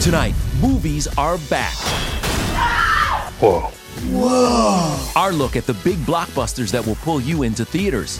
Tonight, 0.00 0.34
movies 0.62 1.06
are 1.18 1.36
back. 1.50 1.74
Whoa. 3.38 3.60
Whoa. 4.10 5.12
Our 5.14 5.30
look 5.30 5.56
at 5.56 5.66
the 5.66 5.74
big 5.74 5.98
blockbusters 5.98 6.70
that 6.70 6.86
will 6.86 6.94
pull 6.96 7.20
you 7.20 7.42
into 7.42 7.66
theaters. 7.66 8.18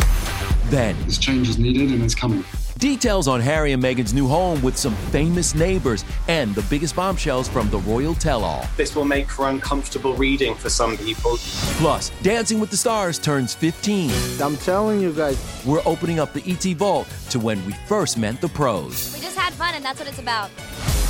Then, 0.67 0.95
this 1.07 1.17
change 1.17 1.49
is 1.49 1.59
needed 1.59 1.91
and 1.91 2.03
it's 2.03 2.15
coming. 2.15 2.45
Details 2.77 3.29
on 3.29 3.41
Harry 3.41 3.73
and 3.73 3.83
Meghan's 3.83 4.13
new 4.13 4.29
home 4.29 4.61
with 4.61 4.77
some 4.77 4.95
famous 5.11 5.55
neighbors 5.55 6.05
and 6.29 6.55
the 6.55 6.61
biggest 6.69 6.95
bombshells 6.97 7.49
from 7.49 7.71
the 7.71 7.79
Royal 7.79 8.15
Tell 8.15 8.45
All. 8.45 8.67
This 8.77 8.95
will 8.95 9.07
make 9.07 9.31
for 9.31 9.49
uncomfortable 9.49 10.15
reading 10.15 10.55
for 10.55 10.69
some 10.69 10.99
people. 10.99 11.39
Plus, 11.79 12.11
Dancing 12.23 12.61
with 12.61 12.71
the 12.71 12.77
Stars 12.77 13.19
turns 13.19 13.55
15. 13.55 14.11
I'm 14.43 14.59
telling 14.59 15.01
you 15.01 15.15
guys. 15.15 15.39
We're 15.65 15.83
opening 15.87 16.21
up 16.21 16.35
the 16.35 16.43
ET 16.47 16.77
Vault 16.77 17.09
to 17.31 17.39
when 17.39 17.65
we 17.65 17.73
first 17.87 18.19
met 18.19 18.39
the 18.43 18.49
pros. 18.49 19.15
We 19.15 19.21
just 19.23 19.39
had 19.39 19.55
fun, 19.55 19.75
and 19.75 19.83
that's 19.83 19.99
what 19.99 20.09
it's 20.09 20.19
about. 20.19 20.51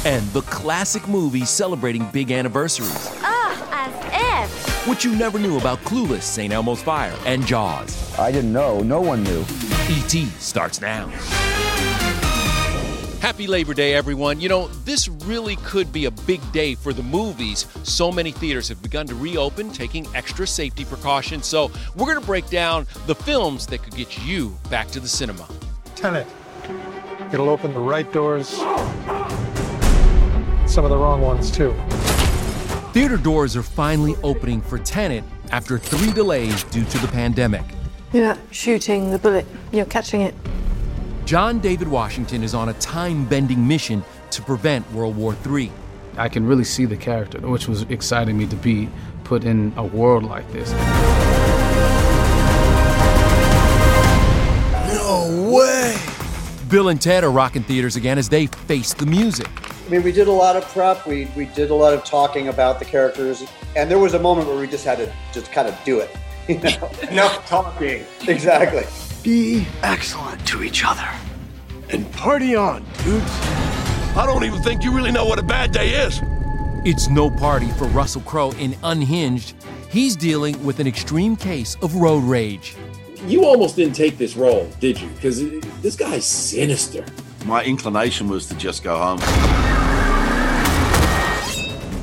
And 0.07 0.27
the 0.29 0.41
classic 0.43 1.07
movies 1.07 1.51
celebrating 1.51 2.07
big 2.07 2.33
anniversaries. 2.33 3.11
Ugh, 3.23 3.69
as 3.71 4.49
if. 4.49 4.87
What 4.89 5.05
you 5.05 5.15
never 5.15 5.39
knew 5.39 5.59
about 5.59 5.79
Clueless, 5.81 6.23
St. 6.23 6.55
Elmo's 6.55 6.83
Fire, 6.83 7.15
and 7.27 7.47
Jaws. 7.47 8.19
I 8.19 8.33
didn't 8.33 8.51
know. 8.51 8.81
No 8.81 9.03
one 9.03 9.23
knew. 9.23 9.45
ET 9.91 10.11
starts 10.39 10.81
now. 10.81 11.09
Happy 13.21 13.47
Labor 13.47 13.75
Day, 13.75 13.93
everyone. 13.93 14.41
You 14.41 14.49
know, 14.49 14.69
this 14.87 15.07
really 15.07 15.57
could 15.57 15.93
be 15.93 16.07
a 16.07 16.11
big 16.11 16.41
day 16.51 16.75
for 16.75 16.95
the 16.95 17.03
movies. 17.03 17.67
So 17.83 18.11
many 18.11 18.31
theaters 18.31 18.69
have 18.71 18.83
begun 18.83 19.07
to 19.09 19.15
reopen, 19.15 19.71
taking 19.71 20.07
extra 20.15 20.47
safety 20.47 20.87
precautions. 20.87 21.45
So, 21.45 21.71
we're 21.95 22.07
going 22.07 22.19
to 22.19 22.27
break 22.27 22.49
down 22.49 22.87
the 23.07 23.15
films 23.15 23.67
that 23.67 23.83
could 23.83 23.95
get 23.95 24.19
you 24.25 24.59
back 24.71 24.89
to 24.93 25.01
the 25.01 25.09
cinema. 25.09 25.47
Tenet. 25.95 26.27
It'll 27.33 27.51
open 27.51 27.75
the 27.75 27.81
right 27.81 28.11
doors, 28.13 28.59
some 30.71 30.85
of 30.85 30.91
the 30.91 30.97
wrong 30.97 31.21
ones, 31.21 31.51
too. 31.51 31.73
Theater 32.93 33.17
doors 33.17 33.57
are 33.57 33.63
finally 33.63 34.15
opening 34.23 34.61
for 34.61 34.79
Tenet 34.79 35.25
after 35.51 35.79
three 35.79 36.13
delays 36.13 36.63
due 36.65 36.85
to 36.85 36.99
the 36.99 37.09
pandemic. 37.09 37.65
You're 38.13 38.25
not 38.25 38.39
shooting 38.53 39.11
the 39.11 39.19
bullet, 39.19 39.47
you're 39.73 39.85
catching 39.87 40.21
it. 40.21 40.35
John 41.25 41.59
David 41.59 41.89
Washington 41.89 42.43
is 42.45 42.55
on 42.55 42.69
a 42.69 42.73
time 42.75 43.25
bending 43.27 43.67
mission 43.67 44.05
to 44.31 44.43
prevent 44.43 44.91
World 44.93 45.17
War 45.17 45.37
III. 45.45 45.73
I 46.17 46.29
can 46.29 46.47
really 46.47 46.65
see 46.65 46.85
the 46.85 46.97
character, 46.97 47.41
which 47.41 47.67
was 47.67 47.83
exciting 47.83 48.39
me 48.39 48.47
to 48.47 48.57
be 48.57 48.89
put 49.25 49.45
in 49.45 49.73
a 49.77 49.85
world 49.85 50.25
like 50.25 50.51
this. 50.53 50.71
No 54.93 55.51
way! 55.53 55.97
Bill 56.69 56.89
and 56.89 57.01
Ted 57.01 57.25
are 57.25 57.31
rocking 57.31 57.65
theaters 57.65 57.97
again 57.97 58.19
as 58.19 58.29
they 58.29 58.47
face 58.47 58.93
the 58.95 59.07
music. 59.07 59.60
I 59.91 59.95
mean, 59.95 60.05
we 60.05 60.13
did 60.13 60.29
a 60.29 60.33
lot 60.33 60.55
of 60.55 60.63
prep. 60.69 61.05
We 61.05 61.29
we 61.35 61.47
did 61.47 61.71
a 61.71 61.75
lot 61.75 61.93
of 61.93 62.05
talking 62.05 62.47
about 62.47 62.79
the 62.79 62.85
characters, 62.85 63.43
and 63.75 63.91
there 63.91 63.99
was 63.99 64.15
a 64.15 64.21
moment 64.21 64.47
where 64.47 64.57
we 64.57 64.69
just 64.69 64.85
had 64.85 64.99
to 64.99 65.13
just 65.33 65.51
kind 65.51 65.67
of 65.67 65.77
do 65.85 65.99
it. 65.99 66.17
You 66.49 66.59
know? 66.59 66.91
Enough 67.11 67.49
talking. 67.49 68.05
Exactly. 68.27 68.85
Be 69.25 69.67
excellent 69.83 70.45
to 70.47 70.63
each 70.63 70.85
other. 70.85 71.09
And 71.91 72.11
party 72.13 72.55
on, 72.55 72.85
dudes. 73.05 73.31
I 74.17 74.25
don't 74.27 74.45
even 74.45 74.63
think 74.63 74.85
you 74.85 74.93
really 74.93 75.13
know 75.13 75.25
what 75.25 75.39
a 75.41 75.45
bad 75.45 75.71
day 75.73 75.91
is. 75.91 76.21
It's 76.85 77.09
no 77.09 77.29
party 77.29 77.69
for 77.73 77.87
Russell 77.89 78.23
Crowe 78.23 78.53
in 78.53 78.77
Unhinged. 78.85 79.55
He's 79.91 80.17
dealing 80.17 80.65
with 80.65 80.79
an 80.81 80.87
extreme 80.87 81.37
case 81.37 81.77
of 81.83 81.97
road 81.97 82.25
rage. 82.25 82.75
You 83.27 83.45
almost 83.45 83.77
didn't 83.77 83.95
take 83.95 84.19
this 84.19 84.37
role, 84.37 84.69
did 84.81 85.01
you? 85.01 85.09
Because 85.09 85.41
this 85.83 85.95
guy's 85.95 86.25
sinister. 86.25 87.05
My 87.51 87.65
inclination 87.65 88.29
was 88.29 88.47
to 88.47 88.55
just 88.55 88.85
go 88.85 88.97
home. 88.97 89.19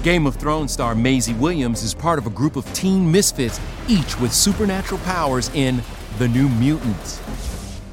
Game 0.03 0.27
of 0.27 0.35
Thrones 0.35 0.73
star 0.73 0.93
Maisie 0.93 1.35
Williams 1.35 1.83
is 1.83 1.93
part 1.93 2.19
of 2.19 2.27
a 2.27 2.29
group 2.29 2.57
of 2.57 2.65
teen 2.73 3.09
misfits, 3.09 3.57
each 3.87 4.19
with 4.19 4.33
supernatural 4.33 4.99
powers 5.05 5.49
in 5.53 5.81
The 6.17 6.27
New 6.27 6.49
Mutants. 6.49 7.21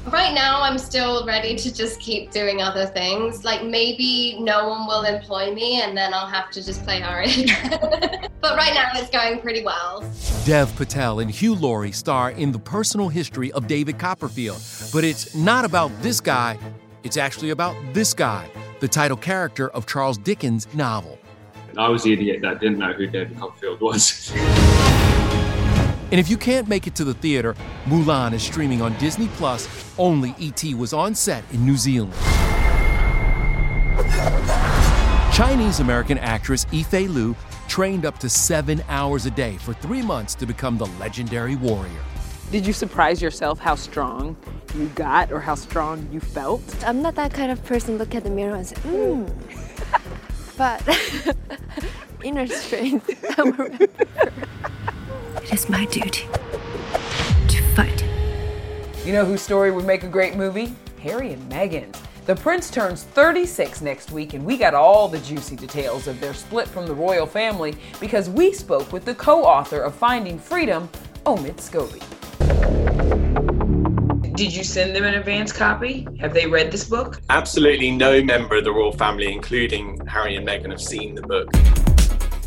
Right 0.07 0.33
now, 0.33 0.63
I'm 0.63 0.77
still 0.77 1.25
ready 1.25 1.55
to 1.55 1.73
just 1.73 2.01
keep 2.01 2.29
doing 2.31 2.61
other 2.61 2.87
things. 2.87 3.45
Like 3.45 3.63
maybe 3.63 4.37
no 4.41 4.67
one 4.67 4.85
will 4.85 5.03
employ 5.03 5.53
me 5.53 5.81
and 5.81 5.97
then 5.97 6.13
I'll 6.13 6.27
have 6.27 6.51
to 6.51 6.63
just 6.63 6.83
play 6.83 7.01
Ari. 7.01 7.45
but 8.41 8.57
right 8.57 8.73
now, 8.73 8.89
it's 8.95 9.09
going 9.09 9.39
pretty 9.39 9.63
well. 9.63 10.03
Dev 10.45 10.75
Patel 10.75 11.19
and 11.21 11.31
Hugh 11.31 11.55
Laurie 11.55 11.93
star 11.93 12.31
in 12.31 12.51
the 12.51 12.59
personal 12.59 13.07
history 13.07 13.53
of 13.53 13.65
David 13.65 13.97
Copperfield. 13.97 14.61
But 14.91 15.05
it's 15.05 15.33
not 15.33 15.63
about 15.63 15.89
this 16.01 16.19
guy, 16.19 16.59
it's 17.05 17.17
actually 17.17 17.51
about 17.51 17.75
this 17.93 18.13
guy, 18.15 18.49
the 18.79 18.87
title 18.87 19.15
character 19.15 19.69
of 19.69 19.85
Charles 19.85 20.17
Dickens' 20.17 20.67
novel. 20.73 21.19
I 21.77 21.87
was 21.87 22.03
the 22.03 22.11
idiot 22.13 22.41
that 22.41 22.59
didn't 22.59 22.79
know 22.79 22.93
who 22.93 23.05
David 23.05 23.37
Copperfield 23.37 23.79
was. 23.79 24.31
And 26.11 26.19
if 26.19 26.29
you 26.29 26.37
can't 26.37 26.67
make 26.67 26.87
it 26.87 26.95
to 26.95 27.03
the 27.03 27.13
theater, 27.13 27.55
Mulan 27.85 28.33
is 28.33 28.41
streaming 28.41 28.81
on 28.81 28.97
Disney 28.97 29.27
Plus. 29.35 29.67
Only 29.97 30.33
E.T. 30.39 30.73
was 30.73 30.93
on 30.93 31.13
set 31.13 31.43
in 31.51 31.65
New 31.65 31.77
Zealand. 31.77 32.13
Chinese 35.33 35.81
American 35.81 36.17
actress 36.17 36.65
Yifei 36.65 37.07
Liu 37.07 37.35
trained 37.67 38.05
up 38.05 38.17
to 38.19 38.29
seven 38.29 38.81
hours 38.87 39.25
a 39.25 39.31
day 39.31 39.57
for 39.57 39.73
three 39.73 40.01
months 40.01 40.33
to 40.35 40.45
become 40.45 40.77
the 40.77 40.85
legendary 40.99 41.55
warrior. 41.55 42.01
Did 42.55 42.65
you 42.65 42.71
surprise 42.71 43.21
yourself 43.21 43.59
how 43.59 43.75
strong 43.75 44.37
you 44.75 44.87
got 44.95 45.29
or 45.29 45.41
how 45.41 45.55
strong 45.55 46.07
you 46.09 46.21
felt? 46.21 46.63
I'm 46.85 47.01
not 47.01 47.13
that 47.15 47.33
kind 47.33 47.51
of 47.51 47.61
person 47.65 47.97
look 47.97 48.15
at 48.15 48.23
the 48.23 48.29
mirror 48.29 48.55
and 48.55 48.65
say, 48.65 48.75
mmm. 48.77 49.29
but 50.57 50.81
inner 52.23 52.47
strength, 52.47 53.09
I 53.37 53.43
will 53.43 53.51
remember. 53.51 53.83
It 55.43 55.51
is 55.51 55.67
my 55.67 55.83
duty 55.83 56.29
to 57.49 57.61
fight. 57.75 58.05
You 59.03 59.11
know 59.11 59.25
whose 59.25 59.41
story 59.41 59.71
would 59.71 59.85
make 59.85 60.03
a 60.03 60.07
great 60.07 60.37
movie? 60.37 60.73
Harry 61.01 61.33
and 61.33 61.51
Meghan. 61.51 61.93
The 62.25 62.37
prince 62.37 62.71
turns 62.71 63.03
36 63.03 63.81
next 63.81 64.13
week, 64.13 64.33
and 64.33 64.45
we 64.45 64.55
got 64.55 64.73
all 64.73 65.09
the 65.09 65.19
juicy 65.19 65.57
details 65.57 66.07
of 66.07 66.21
their 66.21 66.33
split 66.33 66.69
from 66.69 66.87
the 66.87 66.93
royal 66.93 67.25
family 67.25 67.75
because 67.99 68.29
we 68.29 68.53
spoke 68.53 68.93
with 68.93 69.03
the 69.03 69.13
co 69.13 69.43
author 69.43 69.81
of 69.81 69.93
Finding 69.93 70.39
Freedom, 70.39 70.87
Omid 71.25 71.57
Scobie. 71.57 72.01
Did 74.35 74.53
you 74.53 74.65
send 74.65 74.93
them 74.93 75.05
an 75.05 75.13
advance 75.13 75.53
copy? 75.53 76.05
Have 76.19 76.33
they 76.33 76.45
read 76.45 76.69
this 76.69 76.83
book? 76.83 77.21
Absolutely 77.29 77.89
no 77.91 78.21
member 78.21 78.57
of 78.57 78.65
the 78.65 78.71
royal 78.71 78.91
family, 78.91 79.31
including 79.31 80.05
Harry 80.07 80.35
and 80.35 80.45
Meghan, 80.45 80.71
have 80.71 80.81
seen 80.81 81.15
the 81.15 81.21
book. 81.21 81.49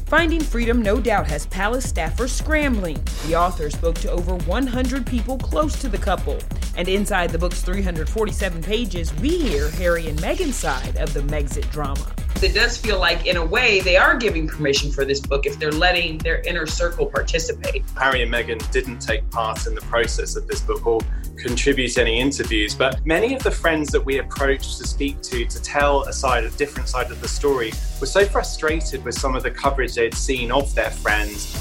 Finding 0.04 0.40
Freedom 0.40 0.82
no 0.82 1.00
doubt 1.00 1.26
has 1.28 1.46
palace 1.46 1.90
staffers 1.90 2.28
scrambling. 2.28 3.02
The 3.26 3.36
author 3.36 3.70
spoke 3.70 3.96
to 4.00 4.10
over 4.10 4.36
100 4.36 5.06
people 5.06 5.38
close 5.38 5.80
to 5.80 5.88
the 5.88 5.96
couple. 5.96 6.38
And 6.76 6.88
inside 6.88 7.30
the 7.30 7.38
book's 7.38 7.62
347 7.62 8.62
pages, 8.62 9.14
we 9.22 9.38
hear 9.38 9.70
Harry 9.70 10.08
and 10.08 10.18
Meghan's 10.18 10.56
side 10.56 10.96
of 10.98 11.14
the 11.14 11.20
Megxit 11.20 11.70
drama. 11.70 12.06
It 12.40 12.54
does 12.54 12.76
feel 12.76 13.00
like, 13.00 13.26
in 13.26 13.36
a 13.36 13.44
way, 13.44 13.80
they 13.80 13.96
are 13.96 14.16
giving 14.16 14.46
permission 14.46 14.92
for 14.92 15.04
this 15.04 15.18
book 15.18 15.44
if 15.44 15.58
they're 15.58 15.72
letting 15.72 16.18
their 16.18 16.40
inner 16.42 16.66
circle 16.66 17.06
participate. 17.06 17.82
Harry 17.96 18.22
and 18.22 18.32
Meghan 18.32 18.70
didn't 18.70 19.00
take 19.00 19.28
part 19.30 19.66
in 19.66 19.74
the 19.74 19.80
process 19.82 20.36
of 20.36 20.46
this 20.46 20.60
book 20.60 20.86
or 20.86 21.00
contribute 21.36 21.98
any 21.98 22.20
interviews, 22.20 22.76
but 22.76 23.04
many 23.04 23.34
of 23.34 23.42
the 23.42 23.50
friends 23.50 23.90
that 23.90 24.04
we 24.04 24.18
approached 24.18 24.78
to 24.78 24.86
speak 24.86 25.20
to 25.22 25.46
to 25.46 25.62
tell 25.62 26.02
a 26.04 26.12
side, 26.12 26.44
a 26.44 26.50
different 26.50 26.88
side 26.88 27.10
of 27.10 27.20
the 27.20 27.28
story, 27.28 27.72
were 28.00 28.06
so 28.06 28.24
frustrated 28.24 29.04
with 29.04 29.16
some 29.16 29.34
of 29.34 29.42
the 29.42 29.50
coverage 29.50 29.96
they'd 29.96 30.14
seen 30.14 30.52
of 30.52 30.72
their 30.76 30.90
friends 30.90 31.56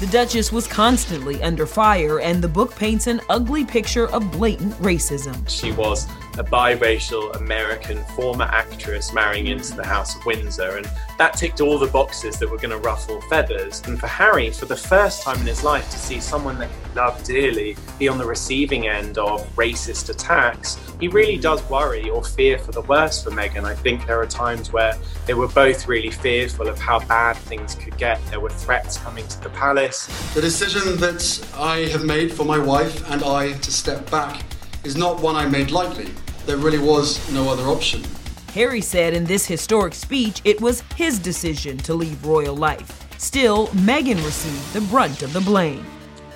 the 0.00 0.06
Duchess 0.08 0.52
was 0.52 0.66
constantly 0.66 1.42
under 1.42 1.64
fire, 1.64 2.20
and 2.20 2.42
the 2.42 2.48
book 2.48 2.74
paints 2.76 3.06
an 3.06 3.18
ugly 3.30 3.64
picture 3.64 4.10
of 4.10 4.30
blatant 4.30 4.74
racism. 4.74 5.48
She 5.48 5.72
was 5.72 6.06
a 6.38 6.44
biracial 6.44 7.34
American 7.36 8.04
former 8.16 8.44
actress 8.44 9.12
marrying 9.12 9.46
into 9.46 9.74
the 9.74 9.84
House 9.84 10.16
of 10.16 10.24
Windsor, 10.26 10.76
and 10.76 10.90
that 11.18 11.36
ticked 11.36 11.60
all 11.60 11.78
the 11.78 11.86
boxes 11.86 12.38
that 12.38 12.50
were 12.50 12.56
going 12.56 12.70
to 12.70 12.78
ruffle 12.78 13.20
feathers. 13.22 13.82
And 13.86 13.98
for 13.98 14.06
Harry, 14.06 14.50
for 14.50 14.66
the 14.66 14.76
first 14.76 15.22
time 15.22 15.40
in 15.40 15.46
his 15.46 15.64
life, 15.64 15.88
to 15.90 15.98
see 15.98 16.20
someone 16.20 16.58
that 16.58 16.68
he 16.68 16.94
loved 16.94 17.24
dearly 17.26 17.76
be 17.98 18.08
on 18.08 18.18
the 18.18 18.26
receiving 18.26 18.86
end 18.86 19.18
of 19.18 19.46
racist 19.56 20.10
attacks, 20.10 20.78
he 21.00 21.08
really 21.08 21.38
does 21.38 21.62
worry 21.70 22.08
or 22.10 22.22
fear 22.22 22.58
for 22.58 22.72
the 22.72 22.82
worst 22.82 23.24
for 23.24 23.30
Meghan. 23.30 23.64
I 23.64 23.74
think 23.74 24.06
there 24.06 24.20
are 24.20 24.26
times 24.26 24.72
where 24.72 24.96
they 25.26 25.34
were 25.34 25.48
both 25.48 25.88
really 25.88 26.10
fearful 26.10 26.68
of 26.68 26.78
how 26.78 27.00
bad 27.00 27.36
things 27.36 27.74
could 27.74 27.96
get. 27.96 28.24
There 28.26 28.40
were 28.40 28.50
threats 28.50 28.98
coming 28.98 29.26
to 29.28 29.40
the 29.42 29.50
palace. 29.50 30.06
The 30.34 30.40
decision 30.40 30.96
that 30.98 31.48
I 31.56 31.86
have 31.86 32.04
made 32.04 32.32
for 32.32 32.44
my 32.44 32.58
wife 32.58 33.10
and 33.10 33.22
I 33.22 33.52
to 33.52 33.72
step 33.72 34.10
back 34.10 34.42
is 34.84 34.96
not 34.96 35.20
one 35.20 35.34
I 35.34 35.46
made 35.46 35.70
lightly. 35.70 36.10
There 36.46 36.56
really 36.56 36.78
was 36.78 37.30
no 37.32 37.48
other 37.50 37.64
option. 37.64 38.04
Harry 38.54 38.80
said 38.80 39.14
in 39.14 39.24
this 39.24 39.44
historic 39.44 39.94
speech 39.94 40.40
it 40.44 40.60
was 40.60 40.82
his 40.94 41.18
decision 41.18 41.76
to 41.78 41.92
leave 41.92 42.24
royal 42.24 42.56
life. 42.56 43.04
Still, 43.18 43.66
Meghan 43.68 44.24
received 44.24 44.72
the 44.72 44.80
brunt 44.82 45.22
of 45.22 45.32
the 45.32 45.40
blame. 45.40 45.84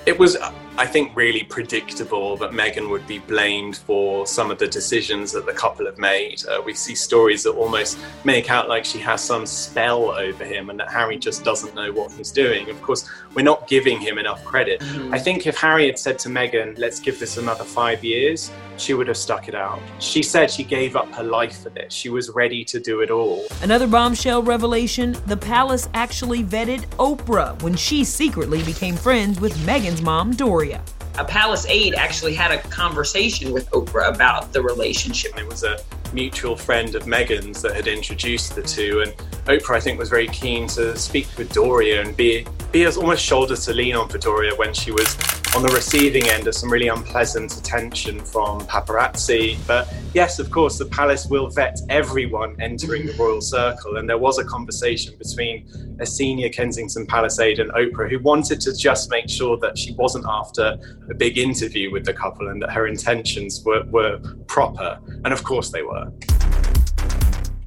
It 0.05 0.19
was 0.19 0.35
I 0.81 0.87
think, 0.87 1.15
really 1.15 1.43
predictable 1.43 2.35
that 2.37 2.53
Meghan 2.53 2.89
would 2.89 3.05
be 3.05 3.19
blamed 3.19 3.77
for 3.77 4.25
some 4.25 4.49
of 4.49 4.57
the 4.57 4.67
decisions 4.67 5.31
that 5.33 5.45
the 5.45 5.53
couple 5.53 5.85
have 5.85 5.99
made. 5.99 6.43
Uh, 6.47 6.59
we 6.65 6.73
see 6.73 6.95
stories 6.95 7.43
that 7.43 7.51
almost 7.51 7.99
make 8.23 8.49
out 8.49 8.67
like 8.67 8.83
she 8.83 8.97
has 8.97 9.23
some 9.23 9.45
spell 9.45 10.09
over 10.09 10.43
him 10.43 10.71
and 10.71 10.79
that 10.79 10.89
Harry 10.89 11.17
just 11.17 11.43
doesn't 11.43 11.75
know 11.75 11.91
what 11.91 12.11
he's 12.13 12.31
doing. 12.31 12.67
Of 12.67 12.81
course, 12.81 13.07
we're 13.35 13.43
not 13.43 13.67
giving 13.67 13.99
him 13.99 14.17
enough 14.17 14.43
credit. 14.43 14.79
Mm-hmm. 14.79 15.13
I 15.13 15.19
think 15.19 15.45
if 15.45 15.55
Harry 15.57 15.85
had 15.85 15.99
said 15.99 16.17
to 16.17 16.29
Meghan, 16.29 16.75
let's 16.79 16.99
give 16.99 17.19
this 17.19 17.37
another 17.37 17.63
five 17.63 18.03
years, 18.03 18.49
she 18.77 18.95
would 18.95 19.07
have 19.07 19.17
stuck 19.17 19.47
it 19.47 19.53
out. 19.53 19.79
She 19.99 20.23
said 20.23 20.49
she 20.49 20.63
gave 20.63 20.95
up 20.95 21.13
her 21.13 21.23
life 21.23 21.61
for 21.61 21.69
this. 21.69 21.93
She 21.93 22.09
was 22.09 22.31
ready 22.31 22.65
to 22.65 22.79
do 22.79 23.01
it 23.01 23.11
all. 23.11 23.45
Another 23.61 23.85
bombshell 23.85 24.41
revelation 24.41 25.15
the 25.27 25.37
palace 25.37 25.87
actually 25.93 26.43
vetted 26.43 26.87
Oprah 26.97 27.61
when 27.61 27.75
she 27.75 28.03
secretly 28.03 28.63
became 28.63 28.95
friends 28.95 29.39
with 29.39 29.55
Meghan's 29.57 30.01
mom, 30.01 30.31
Doria 30.31 30.70
a 30.73 31.25
palace 31.25 31.65
aide 31.67 31.93
actually 31.95 32.33
had 32.33 32.51
a 32.51 32.61
conversation 32.69 33.51
with 33.51 33.69
Oprah 33.71 34.13
about 34.13 34.53
the 34.53 34.61
relationship. 34.61 35.37
It 35.37 35.47
was 35.47 35.63
a 35.63 35.79
mutual 36.13 36.55
friend 36.55 36.95
of 36.95 37.03
Meghan's 37.03 37.61
that 37.61 37.75
had 37.75 37.87
introduced 37.87 38.55
the 38.55 38.61
two, 38.61 39.03
and 39.05 39.13
Oprah, 39.45 39.75
I 39.75 39.79
think, 39.79 39.99
was 39.99 40.09
very 40.09 40.27
keen 40.27 40.67
to 40.69 40.97
speak 40.97 41.27
with 41.37 41.51
Doria 41.53 42.01
and 42.01 42.15
be 42.15 42.45
be 42.71 42.83
as 42.85 42.95
almost 42.95 43.23
shoulder 43.23 43.55
to 43.55 43.73
lean 43.73 43.95
on 43.95 44.07
for 44.07 44.17
Doria 44.17 44.55
when 44.55 44.73
she 44.73 44.91
was 44.91 45.17
on 45.53 45.61
the 45.61 45.69
receiving 45.73 46.29
end 46.29 46.47
of 46.47 46.55
some 46.55 46.71
really 46.71 46.87
unpleasant 46.87 47.57
attention 47.57 48.19
from 48.21 48.61
paparazzi. 48.61 49.57
But 49.67 49.93
yes, 50.13 50.39
of 50.39 50.49
course, 50.49 50.77
the 50.77 50.85
palace 50.85 51.25
will 51.25 51.49
vet 51.49 51.81
everyone 51.89 52.55
entering 52.61 53.05
the 53.05 53.13
royal 53.13 53.41
circle. 53.41 53.97
And 53.97 54.09
there 54.09 54.17
was 54.17 54.37
a 54.37 54.45
conversation 54.45 55.13
between 55.17 55.97
a 55.99 56.05
senior 56.05 56.47
Kensington 56.47 57.05
Palace 57.05 57.39
aide 57.39 57.59
and 57.59 57.69
Oprah 57.71 58.09
who 58.09 58.19
wanted 58.19 58.61
to 58.61 58.75
just 58.75 59.09
make 59.09 59.29
sure 59.29 59.57
that 59.57 59.77
she 59.77 59.91
wasn't 59.93 60.25
after 60.27 60.77
a 61.09 61.13
big 61.13 61.37
interview 61.37 61.91
with 61.91 62.05
the 62.05 62.13
couple 62.13 62.47
and 62.47 62.61
that 62.61 62.71
her 62.71 62.87
intentions 62.87 63.61
were, 63.65 63.83
were 63.87 64.19
proper. 64.47 64.99
And 65.25 65.33
of 65.33 65.43
course 65.43 65.69
they 65.69 65.83
were. 65.83 66.11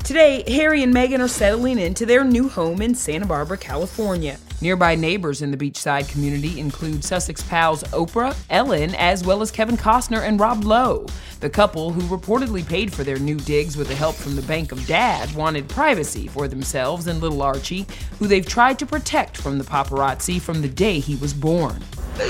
Today, 0.05 0.45
Harry 0.49 0.83
and 0.83 0.95
Meghan 0.95 1.21
are 1.21 1.29
settling 1.29 1.79
into 1.79 2.05
their 2.05 2.25
new 2.25 2.47
home 2.47 2.83
in 2.83 2.95
Santa 2.95 3.25
Barbara, 3.25 3.57
California. 3.57 4.37
Nearby 4.61 4.95
neighbors 4.97 5.41
in 5.41 5.51
the 5.51 5.57
beachside 5.57 6.11
community 6.11 6.61
include 6.61 7.03
Sussex 7.03 7.43
pals 7.43 7.83
Oprah, 7.85 8.37
Ellen, 8.51 8.95
as 8.97 9.25
well 9.25 9.41
as 9.41 9.51
Kevin 9.51 9.79
Costner 9.79 10.21
and 10.21 10.39
Rob 10.39 10.65
Lowe. 10.65 11.07
The 11.41 11.49
couple, 11.49 11.91
who 11.91 12.03
reportedly 12.15 12.69
paid 12.69 12.93
for 12.93 13.03
their 13.03 13.19
new 13.19 13.37
digs 13.37 13.79
with 13.79 13.89
the 13.89 13.95
help 13.95 14.15
from 14.15 14.37
the 14.37 14.43
Bank 14.43 14.73
of 14.73 14.87
Dad, 14.87 15.35
wanted 15.35 15.71
privacy 15.71 16.29
for 16.29 16.49
themselves 16.49 17.07
and 17.07 17.23
little 17.23 17.41
Archie, 17.41 17.87
who 18.19 18.27
they've 18.27 18.47
tried 18.47 18.79
to 18.81 18.87
protect 18.87 19.39
from 19.39 19.57
the 19.57 19.65
paparazzi 19.65 20.39
from 20.39 20.61
the 20.61 20.69
day 20.69 21.01
he 21.01 21.17
was 21.17 21.33
born. 21.33 21.83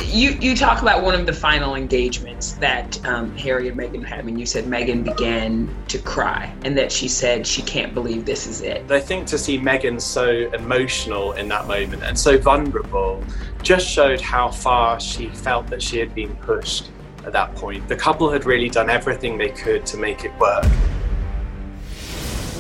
You 0.07 0.31
you 0.41 0.57
talk 0.57 0.81
about 0.81 1.03
one 1.03 1.15
of 1.15 1.27
the 1.27 1.33
final 1.33 1.75
engagements 1.75 2.53
that 2.53 3.05
um, 3.05 3.37
Harry 3.37 3.69
and 3.69 3.79
Meghan 3.79 4.03
had, 4.03 4.25
and 4.25 4.41
you 4.41 4.47
said 4.47 4.65
Meghan 4.65 5.05
began 5.05 5.69
to 5.89 5.99
cry, 5.99 6.55
and 6.65 6.77
that 6.79 6.91
she 6.91 7.07
said 7.07 7.47
she 7.47 7.61
can't 7.63 7.93
believe 7.93 8.25
this 8.25 8.47
is 8.47 8.63
it. 8.63 8.91
I 8.91 8.99
think 8.99 9.27
to 9.27 9.37
see 9.37 9.59
Meghan 9.59 10.01
so 10.01 10.29
emotional 10.55 11.33
in 11.33 11.49
that 11.49 11.67
moment 11.67 12.03
and 12.03 12.19
so 12.19 12.39
vulnerable 12.39 13.23
just 13.63 13.87
showed 13.87 14.23
how 14.23 14.51
far 14.51 14.99
she 15.01 15.29
felt 15.29 15.67
that 15.67 15.83
she 15.83 15.99
had 15.99 16.15
been 16.15 16.35
pushed 16.37 16.91
at 17.27 17.33
that 17.33 17.55
point. 17.55 17.87
The 17.87 17.97
couple 17.97 18.31
had 18.31 18.47
really 18.47 18.71
done 18.71 18.89
everything 18.89 19.37
they 19.37 19.51
could 19.51 19.85
to 19.87 19.99
make 19.99 20.25
it 20.25 20.33
work. 20.39 20.65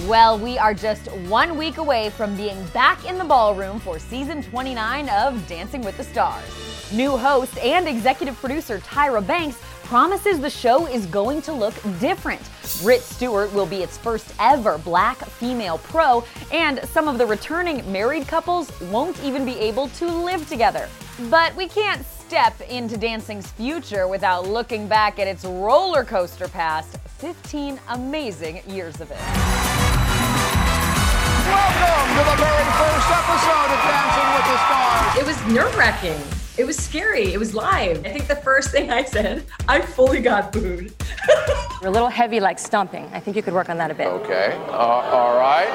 Well, 0.08 0.38
we 0.38 0.58
are 0.58 0.74
just 0.74 1.10
one 1.28 1.56
week 1.56 1.78
away 1.78 2.10
from 2.10 2.36
being 2.36 2.62
back 2.74 3.08
in 3.08 3.16
the 3.16 3.24
ballroom 3.24 3.80
for 3.80 3.98
season 3.98 4.42
29 4.42 5.08
of 5.08 5.46
Dancing 5.46 5.80
with 5.80 5.96
the 5.96 6.04
Stars. 6.04 6.44
New 6.92 7.16
host 7.16 7.56
and 7.56 7.88
executive 7.88 8.36
producer 8.36 8.80
Tyra 8.80 9.26
Banks 9.26 9.56
promises 9.84 10.40
the 10.40 10.50
show 10.50 10.86
is 10.86 11.06
going 11.06 11.40
to 11.42 11.54
look 11.54 11.72
different. 12.00 12.42
Britt 12.82 13.00
Stewart 13.00 13.50
will 13.54 13.64
be 13.64 13.78
its 13.78 13.96
first 13.96 14.34
ever 14.38 14.76
black 14.76 15.16
female 15.24 15.78
pro, 15.78 16.22
and 16.52 16.80
some 16.90 17.08
of 17.08 17.16
the 17.16 17.24
returning 17.24 17.90
married 17.90 18.28
couples 18.28 18.78
won't 18.82 19.18
even 19.24 19.46
be 19.46 19.58
able 19.58 19.88
to 19.88 20.06
live 20.06 20.46
together. 20.50 20.86
But 21.30 21.56
we 21.56 21.66
can't 21.66 22.04
step 22.04 22.60
into 22.68 22.98
dancing's 22.98 23.50
future 23.52 24.06
without 24.06 24.46
looking 24.46 24.86
back 24.86 25.18
at 25.18 25.26
its 25.26 25.46
roller 25.46 26.04
coaster 26.04 26.48
past 26.48 26.98
15 27.18 27.80
amazing 27.88 28.60
years 28.68 29.00
of 29.00 29.10
it. 29.10 29.53
Welcome 31.54 32.08
to 32.18 32.22
the 32.30 32.36
very 32.42 32.66
first 32.82 33.08
episode 33.14 33.70
of 33.70 33.80
Dancing 33.86 34.28
with 34.34 34.46
the 34.50 34.58
Stars. 34.66 35.18
It 35.18 35.24
was 35.24 35.54
nerve 35.54 35.76
wracking. 35.76 36.20
It 36.58 36.64
was 36.64 36.76
scary. 36.76 37.32
It 37.32 37.38
was 37.38 37.54
live. 37.54 38.04
I 38.04 38.10
think 38.10 38.26
the 38.26 38.34
first 38.34 38.70
thing 38.72 38.90
I 38.90 39.04
said, 39.04 39.44
I 39.68 39.80
fully 39.80 40.20
got 40.20 40.50
booed. 40.52 40.92
You're 41.80 41.90
a 41.90 41.92
little 41.92 42.08
heavy 42.08 42.40
like 42.40 42.58
stomping. 42.58 43.08
I 43.12 43.20
think 43.20 43.36
you 43.36 43.42
could 43.44 43.54
work 43.54 43.68
on 43.68 43.78
that 43.78 43.92
a 43.92 43.94
bit. 43.94 44.08
Okay. 44.08 44.52
Uh, 44.68 44.72
all 44.72 45.38
right. 45.38 45.68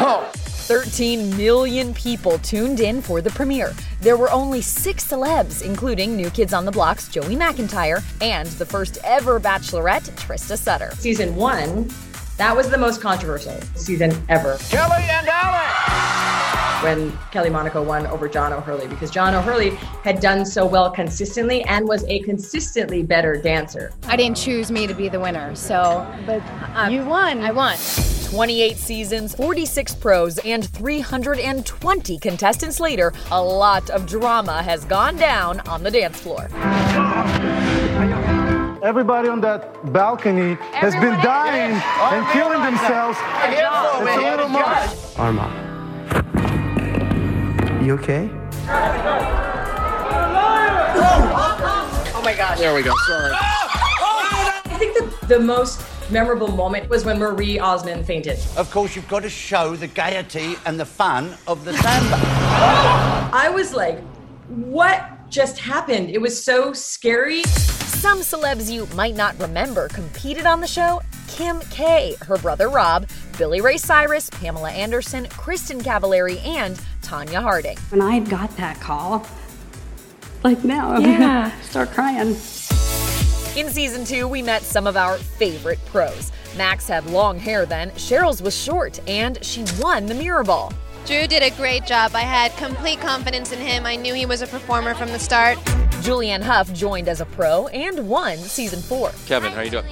Oh. 0.00 0.30
13 0.34 1.36
million 1.36 1.92
people 1.92 2.38
tuned 2.38 2.80
in 2.80 3.02
for 3.02 3.20
the 3.20 3.30
premiere. 3.30 3.74
There 4.00 4.16
were 4.16 4.30
only 4.30 4.62
six 4.62 5.04
celebs, 5.06 5.62
including 5.62 6.16
New 6.16 6.30
Kids 6.30 6.54
on 6.54 6.64
the 6.64 6.70
Block's 6.70 7.08
Joey 7.08 7.34
McIntyre 7.34 8.02
and 8.22 8.46
the 8.50 8.64
first 8.64 8.96
ever 9.02 9.40
bachelorette, 9.40 10.08
Trista 10.12 10.56
Sutter. 10.56 10.92
Season 10.92 11.34
one, 11.34 11.90
that 12.40 12.56
was 12.56 12.70
the 12.70 12.78
most 12.78 13.02
controversial 13.02 13.52
season 13.74 14.10
ever. 14.30 14.56
Kelly 14.70 15.02
and 15.02 15.28
Alec! 15.28 16.60
when 16.82 17.12
Kelly 17.30 17.50
Monaco 17.50 17.82
won 17.82 18.06
over 18.06 18.26
John 18.30 18.54
O'Hurley 18.54 18.88
because 18.88 19.10
John 19.10 19.34
O'Hurley 19.34 19.70
had 20.02 20.20
done 20.20 20.46
so 20.46 20.64
well 20.64 20.90
consistently 20.90 21.62
and 21.64 21.86
was 21.86 22.02
a 22.04 22.20
consistently 22.20 23.02
better 23.02 23.36
dancer. 23.36 23.92
I 24.04 24.16
didn't 24.16 24.38
choose 24.38 24.70
me 24.70 24.86
to 24.86 24.94
be 24.94 25.10
the 25.10 25.20
winner, 25.20 25.54
so 25.54 26.10
but 26.24 26.40
uh, 26.74 26.88
you 26.90 27.04
won. 27.04 27.40
I 27.40 27.52
won. 27.52 27.76
28 28.30 28.76
seasons, 28.78 29.34
46 29.34 29.94
pros, 29.96 30.38
and 30.38 30.66
320 30.66 32.18
contestants 32.18 32.80
later, 32.80 33.12
a 33.30 33.42
lot 33.42 33.90
of 33.90 34.06
drama 34.06 34.62
has 34.62 34.84
gone 34.86 35.16
down 35.16 35.60
on 35.68 35.82
the 35.82 35.90
dance 35.90 36.18
floor. 36.18 36.48
Everybody 38.82 39.28
on 39.28 39.42
that 39.42 39.92
balcony 39.92 40.54
has 40.72 40.94
been 40.94 41.12
dying 41.22 41.72
and 41.74 42.26
killing 42.32 42.62
themselves. 42.62 43.18
It's 43.44 44.16
a 44.16 44.20
little 44.22 44.48
much. 44.48 45.18
Arma. 45.18 45.50
You 47.84 47.92
okay? 47.94 48.30
Oh 52.14 52.22
my 52.24 52.34
gosh. 52.34 52.58
There 52.58 52.74
we 52.74 52.82
go. 52.82 52.94
Sorry. 53.06 53.34
I 53.34 54.76
think 54.78 54.96
the, 54.96 55.26
the 55.26 55.40
most 55.40 55.82
memorable 56.10 56.48
moment 56.48 56.88
was 56.88 57.04
when 57.04 57.18
Marie 57.18 57.58
Osmond 57.58 58.06
fainted. 58.06 58.38
Of 58.56 58.70
course, 58.70 58.96
you've 58.96 59.08
got 59.08 59.24
to 59.24 59.30
show 59.30 59.76
the 59.76 59.88
gaiety 59.88 60.56
and 60.64 60.80
the 60.80 60.86
fun 60.86 61.34
of 61.46 61.66
the 61.66 61.74
samba. 61.74 62.16
I 63.30 63.50
was 63.54 63.74
like, 63.74 64.00
what 64.48 65.28
just 65.28 65.58
happened? 65.58 66.08
It 66.08 66.20
was 66.22 66.42
so 66.42 66.72
scary. 66.72 67.42
Some 68.00 68.20
celebs 68.20 68.70
you 68.72 68.86
might 68.96 69.14
not 69.14 69.38
remember 69.38 69.88
competed 69.88 70.46
on 70.46 70.60
the 70.62 70.66
show. 70.66 71.02
Kim 71.28 71.60
K, 71.70 72.16
her 72.22 72.38
brother 72.38 72.68
Rob, 72.70 73.06
Billy 73.36 73.60
Ray 73.60 73.76
Cyrus, 73.76 74.30
Pamela 74.30 74.70
Anderson, 74.70 75.26
Kristin 75.26 75.82
Cavallari, 75.82 76.42
and 76.46 76.80
Tonya 77.02 77.42
Harding. 77.42 77.76
When 77.90 78.00
I 78.00 78.20
got 78.20 78.56
that 78.56 78.80
call, 78.80 79.26
like 80.42 80.64
now, 80.64 80.92
I'm 80.92 81.02
Yeah. 81.02 81.18
gonna 81.18 81.52
start 81.62 81.90
crying. 81.90 82.28
In 83.56 83.68
season 83.70 84.06
two, 84.06 84.26
we 84.26 84.40
met 84.40 84.62
some 84.62 84.86
of 84.86 84.96
our 84.96 85.18
favorite 85.18 85.78
pros. 85.86 86.32
Max 86.56 86.88
had 86.88 87.04
long 87.06 87.38
hair 87.38 87.66
then, 87.66 87.90
Cheryl's 87.92 88.40
was 88.40 88.56
short, 88.56 88.98
and 89.08 89.44
she 89.44 89.62
won 89.78 90.06
the 90.06 90.14
Mirror 90.14 90.44
Ball. 90.44 90.72
Drew 91.04 91.26
did 91.26 91.42
a 91.42 91.50
great 91.56 91.84
job. 91.84 92.12
I 92.14 92.20
had 92.20 92.56
complete 92.56 93.00
confidence 93.00 93.52
in 93.52 93.58
him. 93.58 93.84
I 93.84 93.96
knew 93.96 94.14
he 94.14 94.24
was 94.26 94.40
a 94.40 94.46
performer 94.46 94.94
from 94.94 95.08
the 95.10 95.18
start. 95.18 95.58
Julianne 96.00 96.42
Hough 96.42 96.72
joined 96.72 97.08
as 97.08 97.20
a 97.20 97.26
pro 97.26 97.66
and 97.68 98.08
won 98.08 98.38
season 98.38 98.80
four. 98.80 99.12
Kevin, 99.26 99.52
how 99.52 99.58
are 99.58 99.64
you 99.64 99.70
doing? 99.70 99.84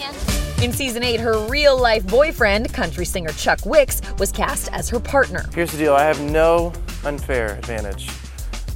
In 0.62 0.72
season 0.72 1.04
eight, 1.04 1.20
her 1.20 1.38
real 1.48 1.78
life 1.78 2.06
boyfriend, 2.06 2.72
country 2.72 3.04
singer 3.04 3.30
Chuck 3.30 3.64
Wicks, 3.66 4.00
was 4.18 4.32
cast 4.32 4.72
as 4.72 4.88
her 4.88 4.98
partner. 4.98 5.44
Here's 5.54 5.70
the 5.70 5.78
deal 5.78 5.94
I 5.94 6.04
have 6.04 6.20
no 6.20 6.72
unfair 7.04 7.56
advantage. 7.56 8.08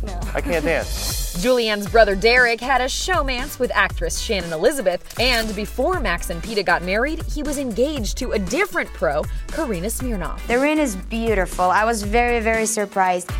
No. 0.02 0.20
I 0.34 0.42
can't 0.42 0.64
dance. 0.64 1.22
Julianne's 1.42 1.88
brother 1.88 2.14
Derek 2.14 2.60
had 2.60 2.82
a 2.82 2.84
showmance 2.84 3.58
with 3.58 3.70
actress 3.74 4.18
Shannon 4.20 4.52
Elizabeth, 4.52 5.18
and 5.18 5.56
before 5.56 6.00
Max 6.00 6.28
and 6.28 6.42
Peta 6.42 6.62
got 6.62 6.82
married, 6.82 7.22
he 7.24 7.42
was 7.42 7.56
engaged 7.56 8.18
to 8.18 8.32
a 8.32 8.38
different 8.38 8.92
pro, 8.92 9.24
Karina 9.48 9.86
Smirnoff. 9.86 10.46
The 10.48 10.58
rain 10.58 10.78
is 10.78 10.96
beautiful. 10.96 11.64
I 11.64 11.84
was 11.84 12.02
very, 12.02 12.40
very 12.40 12.66
surprised. 12.66 13.30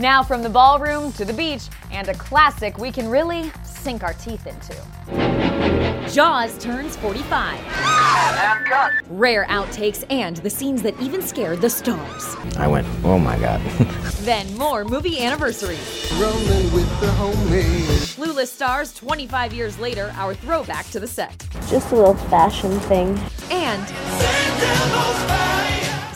Now, 0.00 0.22
from 0.22 0.42
the 0.42 0.48
ballroom 0.48 1.12
to 1.12 1.26
the 1.26 1.32
beach, 1.34 1.64
and 1.92 2.08
a 2.08 2.14
classic 2.14 2.78
we 2.78 2.90
can 2.90 3.06
really 3.06 3.52
sink 3.64 4.02
our 4.02 4.14
teeth 4.14 4.46
into. 4.46 4.74
Jaws 6.10 6.56
turns 6.56 6.96
45. 6.96 7.60
Rare 9.10 9.44
outtakes 9.50 10.02
and 10.08 10.38
the 10.38 10.48
scenes 10.48 10.80
that 10.80 10.98
even 11.02 11.20
scared 11.20 11.60
the 11.60 11.68
stars. 11.68 12.34
I 12.56 12.66
went, 12.66 12.86
oh 13.04 13.18
my 13.18 13.38
god. 13.38 13.60
Then 14.20 14.56
more 14.56 14.86
movie 14.86 15.22
anniversaries. 15.22 16.10
Rolling 16.14 16.72
with 16.72 16.88
the 17.00 17.08
homies. 17.18 18.16
Clueless 18.16 18.46
stars 18.46 18.94
25 18.94 19.52
years 19.52 19.78
later, 19.78 20.14
our 20.16 20.32
throwback 20.34 20.86
to 20.92 21.00
the 21.00 21.06
set. 21.06 21.46
Just 21.68 21.92
a 21.92 21.96
little 21.96 22.14
fashion 22.14 22.80
thing. 22.80 23.18
And 23.50 23.86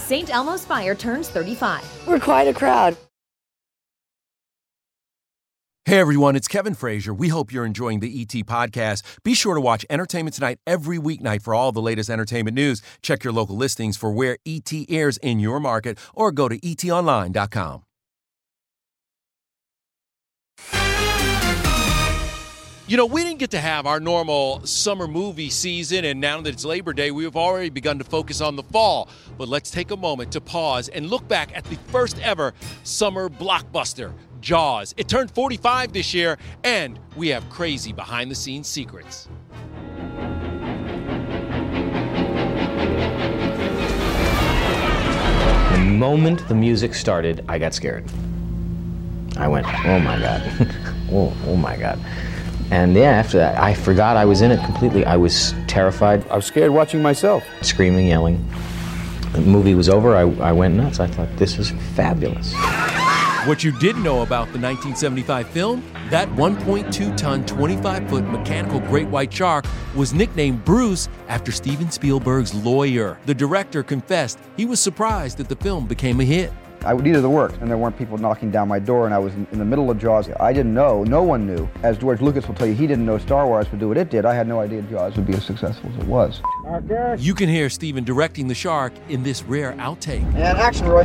St. 0.00 0.30
Elmo's 0.30 0.64
Fire 0.64 0.94
turns 0.94 1.28
35. 1.28 2.06
We're 2.06 2.18
quite 2.18 2.48
a 2.48 2.54
crowd. 2.54 2.96
Hey 5.86 5.98
everyone, 5.98 6.34
it's 6.34 6.48
Kevin 6.48 6.72
Frazier. 6.72 7.12
We 7.12 7.28
hope 7.28 7.52
you're 7.52 7.66
enjoying 7.66 8.00
the 8.00 8.22
ET 8.22 8.32
podcast. 8.46 9.02
Be 9.22 9.34
sure 9.34 9.54
to 9.54 9.60
watch 9.60 9.84
Entertainment 9.90 10.32
Tonight 10.34 10.58
every 10.66 10.96
weeknight 10.96 11.42
for 11.42 11.54
all 11.54 11.72
the 11.72 11.82
latest 11.82 12.08
entertainment 12.08 12.54
news. 12.54 12.80
Check 13.02 13.22
your 13.22 13.34
local 13.34 13.54
listings 13.54 13.94
for 13.94 14.10
where 14.10 14.38
ET 14.46 14.72
airs 14.88 15.18
in 15.18 15.40
your 15.40 15.60
market 15.60 15.98
or 16.14 16.32
go 16.32 16.48
to 16.48 16.58
etonline.com. 16.58 17.82
You 22.86 22.98
know, 22.98 23.06
we 23.06 23.22
didn't 23.22 23.38
get 23.38 23.50
to 23.52 23.60
have 23.60 23.86
our 23.86 23.98
normal 23.98 24.64
summer 24.66 25.08
movie 25.08 25.48
season, 25.48 26.04
and 26.04 26.20
now 26.20 26.40
that 26.42 26.52
it's 26.52 26.66
Labor 26.66 26.92
Day, 26.92 27.10
we 27.10 27.24
have 27.24 27.34
already 27.34 27.70
begun 27.70 27.98
to 27.98 28.04
focus 28.04 28.42
on 28.42 28.56
the 28.56 28.62
fall. 28.62 29.08
But 29.38 29.48
let's 29.48 29.70
take 29.70 29.90
a 29.90 29.96
moment 29.96 30.32
to 30.32 30.40
pause 30.42 30.88
and 30.88 31.08
look 31.08 31.26
back 31.26 31.56
at 31.56 31.64
the 31.64 31.76
first 31.90 32.20
ever 32.20 32.52
summer 32.82 33.30
blockbuster, 33.30 34.12
Jaws. 34.44 34.94
It 34.98 35.08
turned 35.08 35.30
45 35.30 35.94
this 35.94 36.12
year, 36.12 36.36
and 36.64 37.00
we 37.16 37.28
have 37.28 37.48
crazy 37.48 37.94
behind 37.94 38.30
the 38.30 38.34
scenes 38.34 38.68
secrets. 38.68 39.26
The 45.72 45.78
moment 45.78 46.46
the 46.46 46.54
music 46.54 46.94
started, 46.94 47.42
I 47.48 47.58
got 47.58 47.72
scared. 47.72 48.04
I 49.38 49.48
went, 49.48 49.66
oh 49.66 49.98
my 49.98 50.18
god. 50.18 50.42
oh, 51.10 51.34
oh 51.46 51.56
my 51.56 51.78
god. 51.78 51.98
And 52.70 52.94
yeah, 52.94 53.12
after 53.12 53.38
that, 53.38 53.58
I 53.58 53.72
forgot 53.72 54.18
I 54.18 54.26
was 54.26 54.42
in 54.42 54.50
it 54.50 54.62
completely. 54.66 55.06
I 55.06 55.16
was 55.16 55.54
terrified. 55.68 56.28
I 56.28 56.36
was 56.36 56.44
scared 56.44 56.70
watching 56.70 57.00
myself. 57.00 57.44
Screaming, 57.62 58.08
yelling. 58.08 58.46
The 59.32 59.40
movie 59.40 59.74
was 59.74 59.88
over. 59.88 60.14
I, 60.14 60.22
I 60.48 60.52
went 60.52 60.74
nuts. 60.74 61.00
I 61.00 61.06
thought, 61.06 61.34
this 61.38 61.58
is 61.58 61.70
fabulous. 61.94 62.52
What 63.46 63.62
you 63.62 63.72
didn't 63.72 64.02
know 64.02 64.22
about 64.22 64.46
the 64.54 64.58
1975 64.58 65.46
film? 65.48 65.84
That 66.08 66.30
1.2 66.30 67.14
ton, 67.14 67.44
25 67.44 68.08
foot 68.08 68.24
mechanical 68.24 68.80
great 68.80 69.06
white 69.08 69.30
shark 69.30 69.66
was 69.94 70.14
nicknamed 70.14 70.64
Bruce 70.64 71.10
after 71.28 71.52
Steven 71.52 71.90
Spielberg's 71.90 72.54
lawyer. 72.54 73.18
The 73.26 73.34
director 73.34 73.82
confessed 73.82 74.38
he 74.56 74.64
was 74.64 74.80
surprised 74.80 75.36
that 75.36 75.50
the 75.50 75.56
film 75.56 75.86
became 75.86 76.20
a 76.20 76.24
hit. 76.24 76.54
I 76.86 76.94
needed 76.94 77.20
the 77.20 77.28
work, 77.28 77.52
and 77.60 77.68
there 77.68 77.76
weren't 77.76 77.98
people 77.98 78.16
knocking 78.16 78.50
down 78.50 78.66
my 78.66 78.78
door, 78.78 79.04
and 79.04 79.14
I 79.14 79.18
was 79.18 79.34
in, 79.34 79.46
in 79.52 79.58
the 79.58 79.64
middle 79.66 79.90
of 79.90 79.98
Jaws. 79.98 80.30
I 80.40 80.54
didn't 80.54 80.72
know, 80.72 81.04
no 81.04 81.22
one 81.22 81.46
knew. 81.46 81.68
As 81.82 81.98
George 81.98 82.22
Lucas 82.22 82.48
will 82.48 82.54
tell 82.54 82.66
you, 82.66 82.74
he 82.74 82.86
didn't 82.86 83.04
know 83.04 83.18
Star 83.18 83.46
Wars 83.46 83.70
would 83.70 83.80
do 83.80 83.88
what 83.88 83.98
it 83.98 84.08
did. 84.08 84.24
I 84.24 84.34
had 84.34 84.48
no 84.48 84.60
idea 84.60 84.80
Jaws 84.80 85.16
would 85.16 85.26
be 85.26 85.34
as 85.34 85.44
successful 85.44 85.90
as 85.90 85.96
it 85.98 86.06
was. 86.06 86.40
You 87.22 87.34
can 87.34 87.50
hear 87.50 87.68
Steven 87.68 88.04
directing 88.04 88.48
the 88.48 88.54
shark 88.54 88.94
in 89.10 89.22
this 89.22 89.42
rare 89.42 89.74
outtake. 89.74 90.24
And 90.34 90.38
action, 90.38 90.86
Roy. 90.86 91.04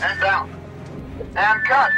And 0.00 0.20
down. 0.20 0.50
And 1.36 1.64
cut. 1.64 1.90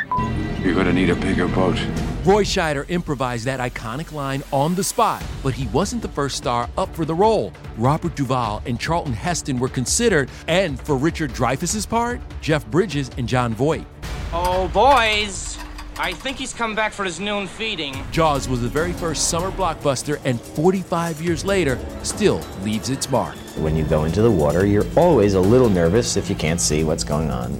You're 0.63 0.75
gonna 0.75 0.93
need 0.93 1.11
a 1.11 1.15
bigger 1.15 1.49
boat. 1.49 1.79
Roy 2.25 2.45
Scheider 2.45 2.85
improvised 2.91 3.47
that 3.47 3.61
iconic 3.61 4.13
line 4.13 4.43
on 4.53 4.75
the 4.75 4.85
spot, 4.85 5.23
but 5.43 5.55
he 5.55 5.67
wasn't 5.69 6.03
the 6.03 6.09
first 6.09 6.37
star 6.37 6.69
up 6.77 6.95
for 6.95 7.07
the 7.07 7.15
role. 7.15 7.53
Robert 7.79 8.15
Duvall 8.15 8.63
and 8.67 8.79
Charlton 8.79 9.15
Heston 9.15 9.59
were 9.59 9.71
considered, 9.71 10.29
and 10.47 10.79
for 10.79 10.97
Richard 10.97 11.33
Dreyfuss's 11.33 11.87
part, 11.87 12.21
Jeff 12.43 12.67
Bridges 12.67 13.11
and 13.17 13.27
Jon 13.27 13.55
Voight. 13.55 13.87
Oh, 14.35 14.69
boys. 14.69 15.59
I 15.97 16.13
think 16.13 16.37
he's 16.37 16.53
come 16.53 16.75
back 16.75 16.93
for 16.93 17.05
his 17.05 17.21
noon 17.21 17.47
feeding. 17.47 17.97
Jaws 18.13 18.49
was 18.49 18.61
the 18.61 18.69
very 18.69 18.93
first 18.93 19.29
summer 19.29 19.51
blockbuster, 19.51 20.21
and 20.25 20.39
45 20.39 21.23
years 21.23 21.45
later, 21.45 21.79
still 22.03 22.43
leaves 22.63 22.91
its 22.91 23.11
mark. 23.11 23.35
When 23.57 23.77
you 23.77 23.85
go 23.85 24.05
into 24.05 24.21
the 24.21 24.31
water, 24.31 24.67
you're 24.67 24.87
always 24.95 25.35
a 25.35 25.41
little 25.41 25.71
nervous 25.71 26.19
if 26.19 26.29
you 26.29 26.37
can't 26.37 26.61
see 26.61 26.85
what's 26.85 27.05
going 27.05 27.31
on 27.31 27.59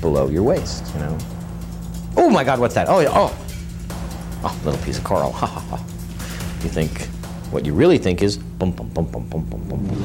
below 0.00 0.28
your 0.28 0.42
waist, 0.42 0.92
you 0.94 1.00
know? 1.00 1.18
Oh 2.16 2.30
my 2.30 2.44
god, 2.44 2.58
what's 2.58 2.74
that? 2.74 2.88
Oh, 2.88 3.00
yeah, 3.00 3.10
oh. 3.12 3.36
Oh, 4.42 4.60
little 4.64 4.82
piece 4.82 4.98
of 4.98 5.04
coral. 5.04 5.32
Ha 5.32 5.46
ha 5.46 5.60
ha. 5.60 5.76
You 6.62 6.70
think, 6.70 7.06
what 7.52 7.66
you 7.66 7.74
really 7.74 7.98
think 7.98 8.22
is 8.22 8.36
bum 8.36 8.72
bum 8.72 8.88
bum 8.88 9.06
bum 9.06 9.28
bum 9.28 9.44
bum 9.44 9.68
bum. 9.68 9.86
bum. 9.86 9.96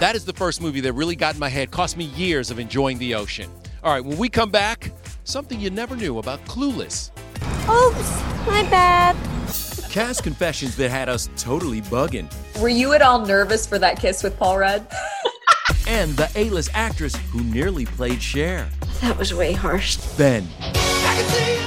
That 0.00 0.14
is 0.14 0.24
the 0.24 0.32
first 0.32 0.60
movie 0.60 0.80
that 0.80 0.92
really 0.94 1.14
got 1.14 1.34
in 1.34 1.40
my 1.40 1.48
head, 1.48 1.70
cost 1.70 1.96
me 1.96 2.04
years 2.04 2.50
of 2.50 2.58
enjoying 2.58 2.98
the 2.98 3.14
ocean. 3.14 3.48
All 3.84 3.92
right, 3.92 4.04
when 4.04 4.18
we 4.18 4.28
come 4.28 4.50
back, 4.50 4.92
something 5.24 5.60
you 5.60 5.70
never 5.70 5.94
knew 5.96 6.18
about 6.18 6.44
Clueless. 6.44 7.10
Oops, 7.68 8.46
my 8.46 8.62
bad. 8.70 9.16
Cast 9.90 10.22
confessions 10.22 10.74
that 10.76 10.90
had 10.90 11.08
us 11.08 11.28
totally 11.36 11.82
bugging. 11.82 12.28
Were 12.60 12.68
you 12.68 12.94
at 12.94 13.02
all 13.02 13.24
nervous 13.24 13.66
for 13.66 13.78
that 13.78 14.00
kiss 14.00 14.22
with 14.22 14.36
Paul 14.38 14.58
Rudd? 14.58 14.86
And 15.86 16.16
the 16.16 16.30
A-list 16.36 16.70
actress 16.74 17.14
who 17.30 17.42
nearly 17.44 17.86
played 17.86 18.22
Cher. 18.22 18.68
That 19.00 19.18
was 19.18 19.34
way 19.34 19.52
harsh. 19.52 19.96
Then, 20.16 20.46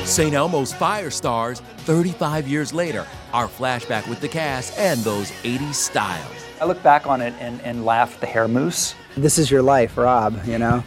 St. 0.06 0.34
Elmo's 0.34 0.74
Fire 0.74 1.10
stars 1.10 1.60
35 1.80 2.48
years 2.48 2.74
later. 2.74 3.06
Our 3.34 3.48
flashback 3.48 4.08
with 4.08 4.22
the 4.22 4.28
cast 4.28 4.78
and 4.78 5.00
those 5.02 5.32
80s 5.44 5.76
styles. 5.76 6.32
I 6.62 6.66
look 6.66 6.82
back 6.84 7.08
on 7.08 7.22
it 7.22 7.34
and, 7.40 7.60
and 7.62 7.86
laugh 7.86 8.16
at 8.16 8.22
the 8.22 8.28
hair 8.28 8.48
mousse. 8.48 8.96
This 9.18 9.38
is 9.38 9.52
your 9.52 9.62
life, 9.62 9.98
Rob, 9.98 10.46
you 10.46 10.58
know? 10.58 10.84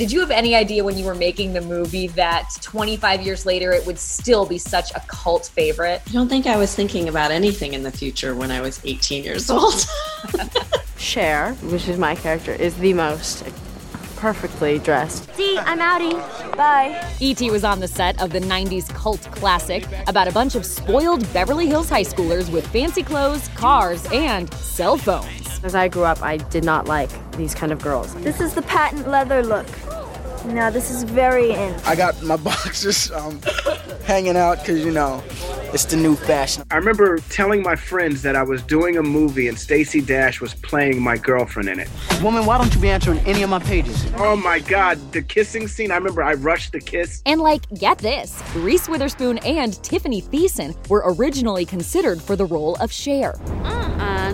Did 0.00 0.10
you 0.10 0.20
have 0.20 0.30
any 0.30 0.54
idea 0.54 0.82
when 0.82 0.96
you 0.96 1.04
were 1.04 1.14
making 1.14 1.52
the 1.52 1.60
movie 1.60 2.06
that 2.06 2.48
25 2.62 3.20
years 3.20 3.44
later 3.44 3.70
it 3.72 3.84
would 3.84 3.98
still 3.98 4.46
be 4.46 4.56
such 4.56 4.90
a 4.92 5.00
cult 5.00 5.50
favorite? 5.54 6.00
I 6.08 6.12
don't 6.12 6.26
think 6.26 6.46
I 6.46 6.56
was 6.56 6.74
thinking 6.74 7.10
about 7.10 7.30
anything 7.30 7.74
in 7.74 7.82
the 7.82 7.90
future 7.92 8.34
when 8.34 8.50
I 8.50 8.62
was 8.62 8.80
18 8.82 9.24
years 9.24 9.50
old. 9.50 9.84
Cher, 10.96 11.52
which 11.64 11.86
is 11.86 11.98
my 11.98 12.14
character, 12.14 12.52
is 12.52 12.74
the 12.78 12.94
most 12.94 13.44
perfectly 14.16 14.78
dressed. 14.78 15.34
See, 15.34 15.58
I'm 15.58 15.80
outie. 15.80 16.56
Bye. 16.56 17.06
E.T. 17.20 17.50
was 17.50 17.62
on 17.62 17.80
the 17.80 17.88
set 17.88 18.18
of 18.22 18.30
the 18.30 18.40
90s 18.40 18.88
cult 18.94 19.20
classic 19.32 19.86
about 20.06 20.28
a 20.28 20.32
bunch 20.32 20.54
of 20.54 20.64
spoiled 20.64 21.30
Beverly 21.34 21.66
Hills 21.66 21.90
high 21.90 22.04
schoolers 22.04 22.50
with 22.50 22.66
fancy 22.68 23.02
clothes, 23.02 23.48
cars, 23.48 24.06
and 24.12 24.50
cell 24.54 24.96
phones. 24.96 25.39
As 25.62 25.74
I 25.74 25.88
grew 25.88 26.04
up, 26.04 26.22
I 26.22 26.38
did 26.38 26.64
not 26.64 26.86
like 26.86 27.10
these 27.32 27.54
kind 27.54 27.70
of 27.72 27.82
girls. 27.82 28.14
This 28.16 28.40
is 28.40 28.54
the 28.54 28.62
patent 28.62 29.08
leather 29.08 29.42
look. 29.42 29.66
Now, 30.46 30.70
this 30.70 30.90
is 30.90 31.02
very 31.02 31.50
in. 31.50 31.74
I 31.84 31.94
got 31.94 32.22
my 32.22 32.36
boxers 32.48 33.10
um, 33.12 33.40
hanging 34.04 34.36
out 34.36 34.60
because, 34.60 34.82
you 34.82 34.90
know, 34.90 35.22
it's 35.74 35.84
the 35.84 35.96
new 35.96 36.16
fashion. 36.16 36.64
I 36.70 36.76
remember 36.76 37.18
telling 37.28 37.62
my 37.62 37.76
friends 37.76 38.22
that 38.22 38.36
I 38.36 38.42
was 38.42 38.62
doing 38.62 38.96
a 38.96 39.02
movie 39.02 39.48
and 39.48 39.58
Stacey 39.58 40.00
Dash 40.00 40.40
was 40.40 40.54
playing 40.54 41.00
my 41.02 41.18
girlfriend 41.18 41.68
in 41.68 41.78
it. 41.78 41.88
Woman, 42.22 42.46
why 42.46 42.56
don't 42.56 42.74
you 42.74 42.80
be 42.80 42.88
answering 42.88 43.18
any 43.20 43.42
of 43.42 43.50
my 43.50 43.58
pages? 43.58 44.10
Oh 44.16 44.36
my 44.36 44.60
god, 44.60 45.12
the 45.12 45.20
kissing 45.22 45.68
scene. 45.68 45.90
I 45.90 45.96
remember 45.96 46.22
I 46.22 46.34
rushed 46.34 46.72
the 46.72 46.80
kiss. 46.80 47.22
And 47.26 47.40
like, 47.42 47.68
get 47.74 47.98
this 47.98 48.42
Reese 48.56 48.88
Witherspoon 48.88 49.38
and 49.38 49.74
Tiffani 49.74 50.24
Thiessen 50.24 50.74
were 50.88 51.02
originally 51.04 51.66
considered 51.66 52.20
for 52.22 52.34
the 52.34 52.46
role 52.46 52.76
of 52.76 52.90
Cher. 52.90 53.34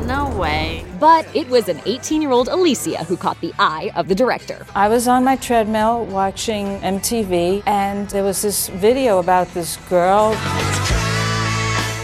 No 0.04 0.28
way. 0.36 0.84
But 1.00 1.26
it 1.34 1.48
was 1.48 1.68
an 1.68 1.80
18 1.86 2.22
year 2.22 2.30
old 2.30 2.48
Alicia 2.48 3.04
who 3.04 3.16
caught 3.16 3.40
the 3.40 3.52
eye 3.58 3.90
of 3.96 4.08
the 4.08 4.14
director. 4.14 4.66
I 4.74 4.88
was 4.88 5.08
on 5.08 5.24
my 5.24 5.36
treadmill 5.36 6.04
watching 6.06 6.78
MTV, 6.80 7.62
and 7.66 8.08
there 8.10 8.22
was 8.22 8.42
this 8.42 8.68
video 8.68 9.18
about 9.18 9.48
this 9.54 9.76
girl. 9.88 10.34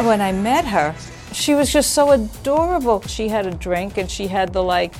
When 0.06 0.20
I 0.20 0.32
met 0.32 0.64
her, 0.64 0.94
she 1.32 1.54
was 1.54 1.72
just 1.72 1.92
so 1.92 2.10
adorable. 2.12 3.02
She 3.02 3.28
had 3.28 3.46
a 3.46 3.50
drink 3.50 3.98
and 3.98 4.10
she 4.10 4.26
had 4.26 4.52
the 4.52 4.62
like 4.62 4.94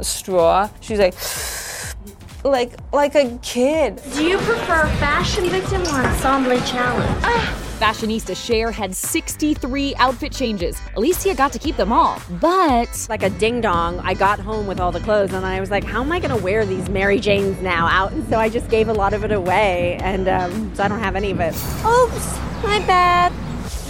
straw. 0.00 0.68
She's 0.80 0.98
like, 0.98 1.14
like, 2.44 2.72
like 2.92 3.14
a 3.14 3.38
kid. 3.42 4.00
Do 4.14 4.24
you 4.24 4.38
prefer 4.38 4.86
fashion 4.98 5.48
victim 5.48 5.82
or 5.82 6.04
ensemble 6.04 6.60
challenge? 6.62 7.20
Ah, 7.22 7.71
Fashionista 7.82 8.36
Cher 8.36 8.70
had 8.70 8.94
63 8.94 9.96
outfit 9.96 10.30
changes. 10.30 10.80
Alicia 10.94 11.34
got 11.34 11.52
to 11.52 11.58
keep 11.58 11.76
them 11.76 11.92
all, 11.92 12.22
but 12.40 13.08
like 13.08 13.24
a 13.24 13.30
ding 13.30 13.60
dong, 13.60 13.98
I 14.04 14.14
got 14.14 14.38
home 14.38 14.68
with 14.68 14.78
all 14.78 14.92
the 14.92 15.00
clothes 15.00 15.32
and 15.32 15.44
I 15.44 15.58
was 15.58 15.72
like, 15.72 15.82
how 15.82 16.00
am 16.00 16.12
I 16.12 16.20
going 16.20 16.30
to 16.30 16.40
wear 16.40 16.64
these 16.64 16.88
Mary 16.88 17.18
Janes 17.18 17.60
now 17.60 17.88
out? 17.88 18.12
And 18.12 18.24
so 18.28 18.38
I 18.38 18.48
just 18.48 18.70
gave 18.70 18.88
a 18.88 18.92
lot 18.92 19.14
of 19.14 19.24
it 19.24 19.32
away, 19.32 19.98
and 20.00 20.28
um, 20.28 20.72
so 20.76 20.84
I 20.84 20.88
don't 20.88 21.00
have 21.00 21.16
any 21.16 21.32
of 21.32 21.40
it. 21.40 21.54
Oops, 21.84 22.38
my 22.62 22.78
bad. 22.86 23.32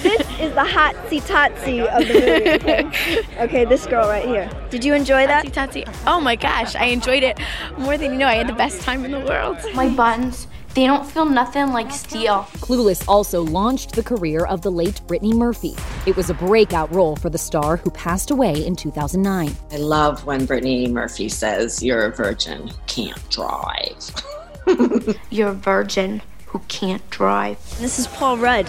This 0.02 0.22
is 0.40 0.54
the 0.54 0.64
hotsy 0.64 1.20
totsy 1.20 1.86
of 1.86 2.08
the 2.08 2.14
movie. 2.14 2.50
Okay? 2.50 3.22
okay, 3.40 3.64
this 3.66 3.86
girl 3.86 4.08
right 4.08 4.26
here. 4.26 4.50
Did 4.70 4.84
you 4.84 4.94
enjoy 4.94 5.26
that? 5.26 5.44
Totsy. 5.44 5.86
Oh 6.06 6.18
my 6.18 6.34
gosh, 6.34 6.74
I 6.74 6.86
enjoyed 6.86 7.22
it 7.22 7.38
more 7.76 7.98
than 7.98 8.12
you 8.12 8.18
know. 8.18 8.26
I 8.26 8.36
had 8.36 8.48
the 8.48 8.54
best 8.54 8.80
time 8.80 9.04
in 9.04 9.10
the 9.10 9.20
world. 9.20 9.58
My 9.74 9.90
buttons, 9.90 10.48
they 10.74 10.86
don't 10.86 11.04
feel 11.04 11.26
nothing 11.26 11.68
like 11.68 11.90
steel. 11.90 12.46
Clueless 12.56 13.06
also 13.06 13.42
launched 13.42 13.92
the 13.92 14.02
career 14.02 14.46
of 14.46 14.62
the 14.62 14.70
late 14.70 15.00
Brittany 15.06 15.34
Murphy. 15.34 15.76
It 16.06 16.16
was 16.16 16.30
a 16.30 16.34
breakout 16.34 16.92
role 16.94 17.16
for 17.16 17.28
the 17.28 17.38
star 17.38 17.76
who 17.76 17.90
passed 17.90 18.30
away 18.30 18.64
in 18.64 18.74
2009. 18.74 19.54
I 19.70 19.76
love 19.76 20.24
when 20.24 20.46
Brittany 20.46 20.88
Murphy 20.88 21.28
says, 21.28 21.82
You're 21.82 22.06
a 22.06 22.10
virgin, 22.10 22.68
who 22.68 22.76
can't 22.86 23.30
drive. 23.30 24.10
You're 25.30 25.50
a 25.50 25.54
virgin 25.54 26.22
who 26.46 26.60
can't 26.68 27.08
drive. 27.10 27.58
This 27.78 27.98
is 27.98 28.06
Paul 28.06 28.38
Rudd, 28.38 28.66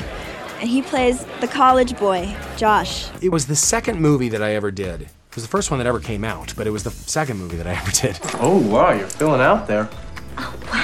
and 0.59 0.69
he 0.69 0.81
plays 0.81 1.25
the 1.39 1.47
college 1.47 1.97
boy, 1.97 2.35
Josh. 2.57 3.09
It 3.21 3.29
was 3.29 3.47
the 3.47 3.55
second 3.55 4.01
movie 4.01 4.29
that 4.29 4.41
I 4.43 4.55
ever 4.55 4.71
did. 4.71 5.03
It 5.03 5.35
was 5.35 5.43
the 5.45 5.49
first 5.49 5.71
one 5.71 5.79
that 5.79 5.87
ever 5.87 5.99
came 5.99 6.23
out, 6.23 6.53
but 6.55 6.67
it 6.67 6.69
was 6.69 6.83
the 6.83 6.91
second 6.91 7.37
movie 7.37 7.57
that 7.57 7.65
I 7.65 7.71
ever 7.73 7.91
did. 7.91 8.19
Oh, 8.35 8.57
wow, 8.69 8.91
you're 8.91 9.07
filling 9.07 9.41
out 9.41 9.67
there. 9.67 9.89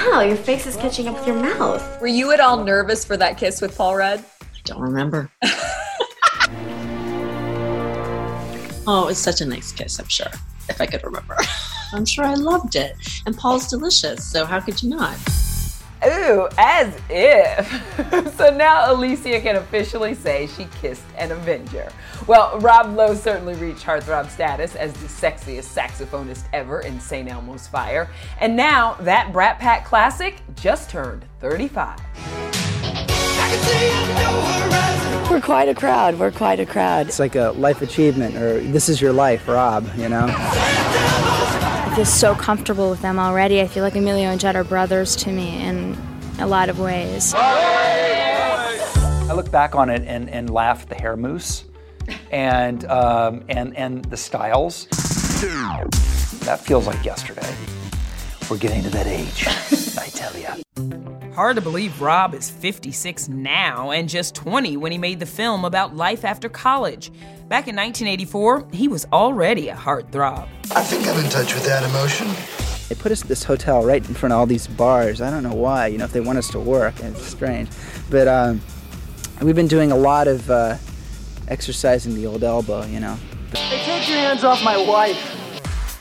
Wow, 0.06 0.22
your 0.22 0.36
face 0.36 0.66
is 0.66 0.76
catching 0.76 1.08
up 1.08 1.14
with 1.14 1.26
your 1.26 1.36
mouth. 1.36 2.00
Were 2.00 2.06
you 2.06 2.32
at 2.32 2.40
all 2.40 2.64
nervous 2.64 3.04
for 3.04 3.18
that 3.18 3.36
kiss 3.36 3.60
with 3.60 3.76
Paul 3.76 3.96
Rudd? 3.96 4.24
I 4.40 4.44
don't 4.64 4.80
remember. 4.80 5.30
oh, 8.86 9.02
it 9.04 9.06
was 9.06 9.18
such 9.18 9.42
a 9.42 9.44
nice 9.44 9.72
kiss, 9.72 10.00
I'm 10.00 10.08
sure, 10.08 10.30
if 10.70 10.80
I 10.80 10.86
could 10.86 11.04
remember. 11.04 11.36
I'm 11.92 12.06
sure 12.06 12.24
I 12.24 12.34
loved 12.34 12.76
it. 12.76 12.96
And 13.26 13.36
Paul's 13.36 13.68
delicious, 13.68 14.24
so 14.24 14.46
how 14.46 14.58
could 14.58 14.82
you 14.82 14.88
not? 14.88 15.18
Ooh, 16.06 16.48
as 16.56 16.98
if. 17.10 18.34
so 18.36 18.54
now 18.56 18.92
Alicia 18.92 19.40
can 19.40 19.56
officially 19.56 20.14
say 20.14 20.46
she 20.46 20.66
kissed 20.80 21.04
an 21.18 21.30
Avenger. 21.30 21.92
Well, 22.26 22.58
Rob 22.60 22.94
Lowe 22.94 23.14
certainly 23.14 23.54
reached 23.54 23.84
heartthrob 23.84 24.30
status 24.30 24.76
as 24.76 24.92
the 24.94 25.06
sexiest 25.06 25.74
saxophonist 25.74 26.44
ever 26.52 26.80
in 26.80 27.00
St. 27.00 27.28
Elmo's 27.28 27.66
Fire. 27.66 28.08
And 28.40 28.56
now 28.56 28.94
that 29.00 29.32
Brat 29.32 29.58
Pack 29.58 29.84
classic 29.84 30.36
just 30.56 30.88
turned 30.90 31.24
35. 31.40 31.98
We're 35.30 35.40
quite 35.40 35.68
a 35.68 35.74
crowd. 35.74 36.18
We're 36.18 36.30
quite 36.30 36.60
a 36.60 36.66
crowd. 36.66 37.08
It's 37.08 37.18
like 37.18 37.36
a 37.36 37.50
life 37.52 37.82
achievement, 37.82 38.36
or 38.36 38.60
this 38.60 38.88
is 38.88 39.00
your 39.00 39.12
life, 39.12 39.46
Rob, 39.46 39.88
you 39.96 40.08
know? 40.08 40.26
I 42.00 42.04
feel 42.04 42.12
so 42.12 42.34
comfortable 42.34 42.88
with 42.88 43.02
them 43.02 43.18
already. 43.18 43.60
I 43.60 43.66
feel 43.66 43.84
like 43.84 43.94
Emilio 43.94 44.30
and 44.30 44.40
Judd 44.40 44.56
are 44.56 44.64
brothers 44.64 45.14
to 45.16 45.30
me 45.30 45.62
in 45.62 45.94
a 46.38 46.46
lot 46.46 46.70
of 46.70 46.80
ways. 46.80 47.34
I 47.36 49.34
look 49.34 49.50
back 49.50 49.74
on 49.74 49.90
it 49.90 50.04
and, 50.06 50.30
and 50.30 50.48
laugh 50.48 50.84
at 50.84 50.88
the 50.88 50.94
hair 50.94 51.14
mousse 51.14 51.64
and, 52.30 52.86
um, 52.86 53.44
and, 53.50 53.76
and 53.76 54.02
the 54.06 54.16
styles. 54.16 54.86
That 56.46 56.60
feels 56.62 56.86
like 56.86 57.04
yesterday. 57.04 57.54
We're 58.50 58.56
getting 58.56 58.82
to 58.84 58.90
that 58.90 59.06
age, 59.06 59.44
I 59.98 60.06
tell 60.06 60.34
you. 60.38 61.34
Hard 61.34 61.56
to 61.56 61.60
believe 61.60 62.00
Rob 62.00 62.34
is 62.34 62.48
56 62.48 63.28
now 63.28 63.90
and 63.90 64.08
just 64.08 64.34
20 64.36 64.78
when 64.78 64.90
he 64.90 64.96
made 64.96 65.20
the 65.20 65.26
film 65.26 65.66
about 65.66 65.94
life 65.94 66.24
after 66.24 66.48
college. 66.48 67.12
Back 67.50 67.66
in 67.66 67.74
1984, 67.74 68.68
he 68.72 68.86
was 68.86 69.06
already 69.12 69.70
a 69.70 69.74
heartthrob. 69.74 70.46
I 70.72 70.84
think 70.84 71.08
I'm 71.08 71.18
in 71.18 71.28
touch 71.28 71.52
with 71.52 71.64
that 71.64 71.82
emotion. 71.82 72.28
They 72.88 72.94
put 72.94 73.10
us 73.10 73.22
at 73.22 73.28
this 73.28 73.42
hotel 73.42 73.84
right 73.84 74.08
in 74.08 74.14
front 74.14 74.32
of 74.32 74.38
all 74.38 74.46
these 74.46 74.68
bars. 74.68 75.20
I 75.20 75.32
don't 75.32 75.42
know 75.42 75.56
why, 75.56 75.88
you 75.88 75.98
know, 75.98 76.04
if 76.04 76.12
they 76.12 76.20
want 76.20 76.38
us 76.38 76.48
to 76.50 76.60
work. 76.60 77.00
It's 77.00 77.20
strange. 77.26 77.68
But 78.08 78.28
um, 78.28 78.60
we've 79.42 79.56
been 79.56 79.66
doing 79.66 79.90
a 79.90 79.96
lot 79.96 80.28
of 80.28 80.48
uh, 80.48 80.76
exercising 81.48 82.14
the 82.14 82.24
old 82.24 82.44
elbow, 82.44 82.84
you 82.84 83.00
know. 83.00 83.18
Hey, 83.52 83.82
take 83.84 84.08
your 84.08 84.18
hands 84.18 84.44
off 84.44 84.62
my 84.62 84.76
wife. 84.76 85.18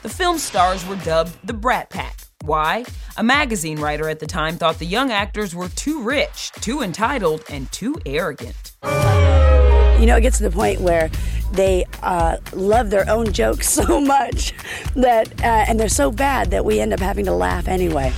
The 0.03 0.09
film 0.09 0.37
stars 0.37 0.85
were 0.85 0.97
dubbed 0.97 1.35
the 1.43 1.53
Brat 1.53 1.89
Pack. 1.89 2.27
Why? 2.43 2.85
A 3.17 3.23
magazine 3.23 3.79
writer 3.79 4.07
at 4.07 4.19
the 4.19 4.27
time 4.27 4.57
thought 4.57 4.77
the 4.77 4.85
young 4.85 5.09
actors 5.09 5.55
were 5.55 5.69
too 5.69 6.03
rich, 6.03 6.51
too 6.61 6.83
entitled, 6.83 7.43
and 7.49 7.71
too 7.71 7.95
arrogant. 8.05 8.73
You 9.99 10.05
know, 10.05 10.15
it 10.15 10.21
gets 10.21 10.37
to 10.37 10.43
the 10.43 10.51
point 10.51 10.79
where 10.79 11.09
they 11.51 11.85
uh, 12.03 12.37
love 12.53 12.89
their 12.89 13.09
own 13.09 13.31
jokes 13.33 13.69
so 13.73 13.99
much 13.99 14.53
that, 14.95 15.31
uh, 15.41 15.65
and 15.67 15.79
they're 15.79 15.89
so 15.89 16.11
bad 16.11 16.51
that 16.51 16.65
we 16.65 16.79
end 16.79 16.93
up 16.93 16.99
having 16.99 17.25
to 17.25 17.33
laugh 17.33 17.67
anyway. 17.67 18.13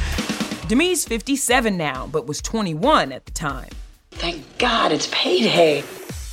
Demi's 0.67 1.05
57 1.05 1.75
now, 1.75 2.07
but 2.07 2.27
was 2.27 2.41
21 2.41 3.11
at 3.11 3.25
the 3.25 3.31
time. 3.31 3.69
Thank 4.11 4.45
God 4.57 4.91
it's 4.91 5.09
payday. 5.11 5.83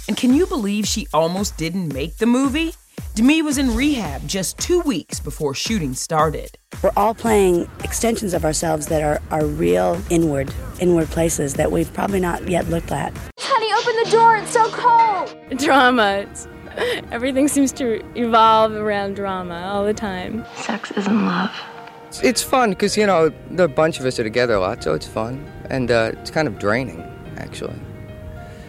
And 0.07 0.17
can 0.17 0.33
you 0.33 0.47
believe 0.47 0.87
she 0.87 1.07
almost 1.13 1.57
didn't 1.57 1.93
make 1.93 2.17
the 2.19 2.27
movie? 2.27 2.73
Demi 3.15 3.43
was 3.43 3.59
in 3.59 3.75
rehab 3.75 4.27
just 4.29 4.59
two 4.59 4.81
weeks 4.83 5.19
before 5.19 5.53
shooting 5.55 5.93
started. 5.93 6.57
We're 6.83 6.93
all 6.97 7.15
playing 7.15 7.69
extensions 7.83 8.33
of 8.33 8.45
ourselves 8.45 8.87
that 8.87 9.03
are, 9.03 9.21
are 9.31 9.45
real 9.45 10.01
inward, 10.09 10.55
inward 10.79 11.09
places 11.09 11.55
that 11.55 11.73
we've 11.73 11.93
probably 11.93 12.21
not 12.21 12.49
yet 12.49 12.69
looked 12.69 12.93
at. 12.93 13.13
Honey, 13.41 13.73
open 13.73 14.05
the 14.05 14.11
door. 14.11 14.37
It's 14.37 14.53
so 14.53 14.71
cold. 14.71 15.37
Drama. 15.59 16.27
It's, 16.29 16.47
everything 17.11 17.49
seems 17.49 17.73
to 17.73 18.05
evolve 18.15 18.73
around 18.73 19.15
drama 19.15 19.71
all 19.73 19.85
the 19.85 19.95
time. 19.95 20.45
Sex 20.57 20.91
isn't 20.93 21.27
love. 21.27 21.51
It's 22.23 22.43
fun 22.43 22.71
because, 22.71 22.97
you 22.97 23.07
know, 23.07 23.31
the 23.51 23.69
bunch 23.69 24.01
of 24.01 24.07
us 24.07 24.19
are 24.19 24.25
together 24.25 24.55
a 24.55 24.61
lot, 24.61 24.83
so 24.83 24.95
it's 24.95 25.07
fun. 25.07 25.45
And 25.69 25.91
uh, 25.91 26.13
it's 26.15 26.31
kind 26.31 26.49
of 26.49 26.59
draining, 26.59 27.01
actually, 27.37 27.79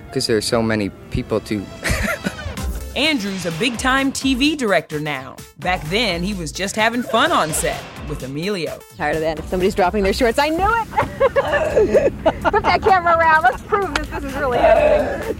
because 0.07 0.27
there's 0.27 0.45
so 0.45 0.61
many 0.61 0.89
people 1.11 1.39
to. 1.41 1.65
Andrew's 2.95 3.45
a 3.45 3.51
big 3.53 3.77
time 3.77 4.11
TV 4.11 4.57
director 4.57 4.99
now. 4.99 5.37
Back 5.59 5.81
then, 5.85 6.21
he 6.21 6.33
was 6.33 6.51
just 6.51 6.75
having 6.75 7.01
fun 7.01 7.31
on 7.31 7.53
set 7.53 7.81
with 8.09 8.21
Emilio. 8.23 8.79
Tired 8.97 9.15
of 9.15 9.21
that. 9.21 9.39
If 9.39 9.47
somebody's 9.47 9.75
dropping 9.75 10.03
their 10.03 10.11
shorts, 10.11 10.37
I 10.37 10.49
knew 10.49 10.67
it. 10.67 12.13
Put 12.43 12.63
that 12.63 12.81
camera 12.81 13.17
around. 13.17 13.43
Let's 13.43 13.61
prove 13.61 13.93
this. 13.95 14.07
This 14.07 14.23
is 14.25 14.33
really 14.33 14.57
happening. 14.57 15.37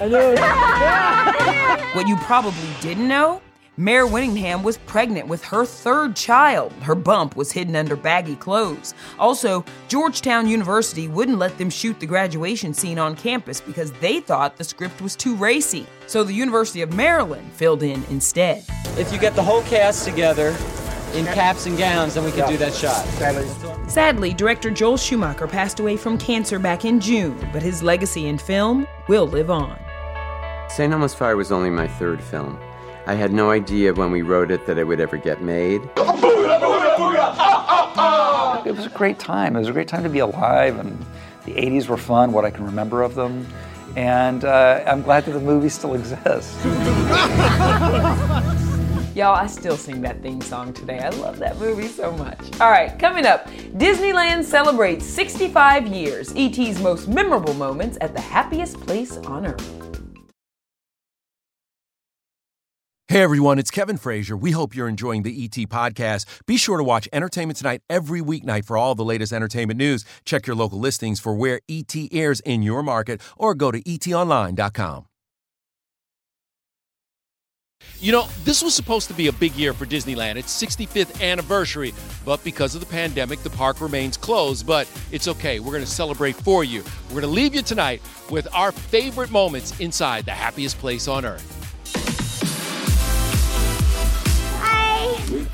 I 0.00 0.08
knew 0.08 0.34
it. 0.34 0.40
What 1.94 2.08
you 2.08 2.16
probably 2.16 2.68
didn't 2.80 3.06
know 3.06 3.40
Mare 3.76 4.06
Winningham 4.06 4.62
was 4.62 4.78
pregnant 4.78 5.26
with 5.26 5.42
her 5.42 5.64
third 5.64 6.14
child. 6.14 6.72
Her 6.74 6.94
bump 6.94 7.34
was 7.34 7.50
hidden 7.50 7.74
under 7.74 7.96
baggy 7.96 8.36
clothes. 8.36 8.94
Also, 9.18 9.64
Georgetown 9.88 10.46
University 10.46 11.08
wouldn't 11.08 11.38
let 11.38 11.58
them 11.58 11.70
shoot 11.70 11.98
the 11.98 12.06
graduation 12.06 12.72
scene 12.72 13.00
on 13.00 13.16
campus 13.16 13.60
because 13.60 13.90
they 13.94 14.20
thought 14.20 14.56
the 14.56 14.62
script 14.62 15.00
was 15.00 15.16
too 15.16 15.34
racy. 15.34 15.88
So 16.06 16.22
the 16.22 16.32
University 16.32 16.82
of 16.82 16.92
Maryland 16.92 17.50
filled 17.52 17.82
in 17.82 18.04
instead. 18.10 18.64
If 18.96 19.12
you 19.12 19.18
get 19.18 19.34
the 19.34 19.42
whole 19.42 19.62
cast 19.62 20.04
together 20.04 20.56
in 21.14 21.24
caps 21.26 21.66
and 21.66 21.76
gowns, 21.76 22.14
then 22.14 22.22
we 22.22 22.30
can 22.30 22.48
do 22.48 22.56
that 22.58 22.74
shot. 22.74 23.04
Sadly, 23.90 24.34
director 24.34 24.70
Joel 24.70 24.98
Schumacher 24.98 25.48
passed 25.48 25.80
away 25.80 25.96
from 25.96 26.16
cancer 26.16 26.60
back 26.60 26.84
in 26.84 27.00
June, 27.00 27.36
but 27.52 27.60
his 27.60 27.82
legacy 27.82 28.28
in 28.28 28.38
film 28.38 28.86
will 29.08 29.26
live 29.26 29.50
on. 29.50 29.83
St. 30.74 30.92
Elmo's 30.92 31.14
Fire 31.14 31.36
was 31.36 31.52
only 31.52 31.70
my 31.70 31.86
third 31.86 32.20
film. 32.20 32.58
I 33.06 33.14
had 33.14 33.32
no 33.32 33.52
idea 33.52 33.94
when 33.94 34.10
we 34.10 34.22
wrote 34.22 34.50
it 34.50 34.66
that 34.66 34.76
it 34.76 34.82
would 34.82 34.98
ever 34.98 35.16
get 35.16 35.40
made. 35.40 35.80
It 38.66 38.74
was 38.74 38.84
a 38.84 38.92
great 38.92 39.20
time. 39.20 39.54
It 39.54 39.60
was 39.60 39.68
a 39.68 39.72
great 39.72 39.86
time 39.86 40.02
to 40.02 40.08
be 40.08 40.18
alive, 40.18 40.80
and 40.80 40.98
the 41.44 41.52
80s 41.52 41.86
were 41.86 41.96
fun, 41.96 42.32
what 42.32 42.44
I 42.44 42.50
can 42.50 42.64
remember 42.64 43.02
of 43.02 43.14
them. 43.14 43.46
And 43.94 44.44
uh, 44.44 44.82
I'm 44.84 45.02
glad 45.02 45.26
that 45.26 45.30
the 45.30 45.38
movie 45.38 45.68
still 45.68 45.94
exists. 45.94 46.64
Y'all, 49.14 49.36
I 49.36 49.46
still 49.46 49.76
sing 49.76 50.00
that 50.00 50.22
theme 50.22 50.40
song 50.40 50.72
today. 50.72 50.98
I 50.98 51.10
love 51.10 51.38
that 51.38 51.56
movie 51.60 51.86
so 51.86 52.10
much. 52.16 52.40
All 52.60 52.72
right, 52.72 52.98
coming 52.98 53.26
up, 53.26 53.46
Disneyland 53.76 54.42
celebrates 54.42 55.06
65 55.06 55.86
years, 55.86 56.32
ET's 56.34 56.80
most 56.80 57.06
memorable 57.06 57.54
moments 57.54 57.96
at 58.00 58.12
the 58.12 58.20
happiest 58.20 58.80
place 58.80 59.18
on 59.18 59.46
earth. 59.46 59.93
Hey 63.08 63.20
everyone, 63.22 63.58
it's 63.58 63.70
Kevin 63.70 63.98
Frazier. 63.98 64.34
We 64.34 64.52
hope 64.52 64.74
you're 64.74 64.88
enjoying 64.88 65.24
the 65.24 65.44
ET 65.44 65.68
podcast. 65.68 66.24
Be 66.46 66.56
sure 66.56 66.78
to 66.78 66.82
watch 66.82 67.06
Entertainment 67.12 67.58
Tonight 67.58 67.82
every 67.90 68.22
weeknight 68.22 68.64
for 68.64 68.78
all 68.78 68.94
the 68.94 69.04
latest 69.04 69.30
entertainment 69.30 69.76
news. 69.76 70.06
Check 70.24 70.46
your 70.46 70.56
local 70.56 70.78
listings 70.78 71.20
for 71.20 71.34
where 71.34 71.60
ET 71.68 71.94
airs 72.12 72.40
in 72.40 72.62
your 72.62 72.82
market 72.82 73.20
or 73.36 73.54
go 73.54 73.70
to 73.70 73.82
etonline.com. 73.82 75.04
You 78.00 78.12
know, 78.12 78.26
this 78.44 78.62
was 78.62 78.74
supposed 78.74 79.08
to 79.08 79.14
be 79.14 79.26
a 79.26 79.32
big 79.32 79.54
year 79.54 79.74
for 79.74 79.84
Disneyland. 79.84 80.36
Its 80.36 80.62
65th 80.62 81.22
anniversary, 81.22 81.92
but 82.24 82.42
because 82.42 82.74
of 82.74 82.80
the 82.80 82.86
pandemic, 82.86 83.40
the 83.40 83.50
park 83.50 83.82
remains 83.82 84.16
closed. 84.16 84.66
But 84.66 84.90
it's 85.12 85.28
okay. 85.28 85.60
We're 85.60 85.72
going 85.72 85.84
to 85.84 85.90
celebrate 85.90 86.36
for 86.36 86.64
you. 86.64 86.82
We're 87.08 87.20
going 87.20 87.22
to 87.24 87.28
leave 87.28 87.54
you 87.54 87.60
tonight 87.60 88.00
with 88.30 88.48
our 88.54 88.72
favorite 88.72 89.30
moments 89.30 89.78
inside 89.78 90.24
the 90.24 90.32
happiest 90.32 90.78
place 90.78 91.06
on 91.06 91.26
earth. 91.26 91.53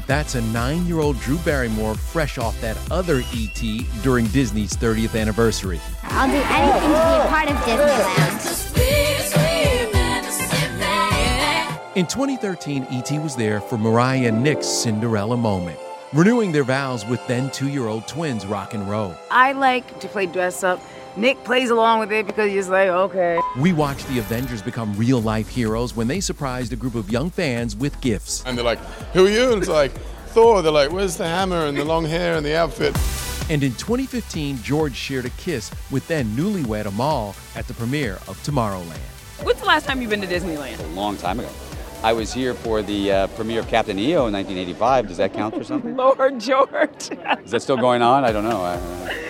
That's 0.07 0.35
a 0.35 0.41
nine 0.41 0.87
year 0.87 1.01
old 1.01 1.19
Drew 1.21 1.39
Barrymore 1.39 1.95
fresh 1.95 2.39
off 2.39 2.61
that 2.61 2.77
other 2.91 3.23
ET 3.35 3.63
during 4.03 4.27
Disney's 4.29 4.75
30th 4.75 5.19
anniversary. 5.21 5.81
I'll 6.05 6.29
do 6.29 6.37
anything 6.37 6.81
to 6.83 6.89
be 6.89 6.95
a 6.95 7.29
part 7.29 7.51
of 7.51 7.57
Disneyland. 7.57 8.71
In 11.97 12.07
2013, 12.07 12.87
E.T. 12.91 13.19
was 13.19 13.35
there 13.37 13.61
for 13.61 13.77
Mariah 13.77 14.29
and 14.29 14.43
Nick's 14.43 14.67
Cinderella 14.67 15.37
moment, 15.37 15.79
renewing 16.13 16.53
their 16.53 16.63
vows 16.65 17.05
with 17.05 17.21
then 17.27 17.51
two 17.51 17.69
year 17.69 17.89
old 17.89 18.07
twins 18.07 18.47
Rock 18.47 18.75
and 18.75 18.89
Roll. 18.89 19.15
I 19.31 19.53
like 19.53 19.99
to 20.01 20.09
play 20.09 20.27
dress 20.27 20.63
up. 20.63 20.81
Nick 21.17 21.43
plays 21.45 21.71
along 21.71 21.99
with 21.99 22.13
it 22.13 22.27
because 22.27 22.51
he's 22.51 22.69
like, 22.69 22.89
okay. 22.89 23.41
We 23.59 23.73
watched 23.73 24.07
the 24.09 24.19
Avengers 24.19 24.63
become 24.63 24.95
real 24.95 25.21
life 25.21 25.49
heroes 25.49 25.95
when 25.97 26.07
they 26.07 26.21
surprised 26.21 26.73
a 26.73 26.77
group 26.77 26.95
of 26.95 27.11
young 27.11 27.31
fans 27.31 27.75
with 27.75 28.01
gifts. 28.01 28.45
And 28.47 28.57
they're 28.57 28.65
like, 28.65 28.79
Who 29.13 29.27
are 29.27 29.31
you? 29.31 29.53
And 29.53 29.59
it's 29.59 29.69
like, 29.69 29.93
Thor. 30.29 30.63
They're 30.63 30.71
like, 30.71 30.93
Where's 30.93 31.17
the 31.17 31.27
hammer 31.27 31.67
and 31.67 31.77
the 31.77 31.85
long 31.85 32.05
hair 32.05 32.37
and 32.37 32.47
the 32.47 32.57
outfit? 32.57 32.97
And 33.51 33.65
in 33.65 33.73
2015, 33.73 34.63
George 34.63 34.95
shared 34.95 35.25
a 35.25 35.31
kiss 35.31 35.73
with 35.91 36.07
then 36.07 36.27
newlywed 36.37 36.87
Amal 36.87 37.35
at 37.57 37.67
the 37.67 37.75
premiere 37.75 38.15
of 38.29 38.41
Tomorrowland. 38.45 38.99
When's 39.43 39.59
the 39.59 39.67
last 39.67 39.87
time 39.87 40.01
you've 40.01 40.11
been 40.11 40.21
to 40.21 40.29
Disneyland? 40.29 40.79
A 40.79 40.87
long 40.95 41.17
time 41.17 41.41
ago. 41.41 41.51
I 42.05 42.13
was 42.13 42.33
here 42.33 42.55
for 42.55 42.81
the 42.81 43.13
uh, 43.13 43.27
premiere 43.29 43.61
of 43.61 43.69
Captain 43.69 43.99
EO 43.99 44.29
in 44.29 44.33
1985. 44.33 45.09
Does 45.09 45.17
that 45.17 45.35
count 45.35 45.57
for 45.57 45.65
something? 45.65 45.97
Lord 45.97 46.39
George. 46.39 47.11
Is 47.45 47.51
that 47.51 47.61
still 47.63 47.77
going 47.77 48.01
on? 48.01 48.25
I 48.25 48.31
don't 48.31 48.45
know. 48.45 48.63
I, 48.63 49.30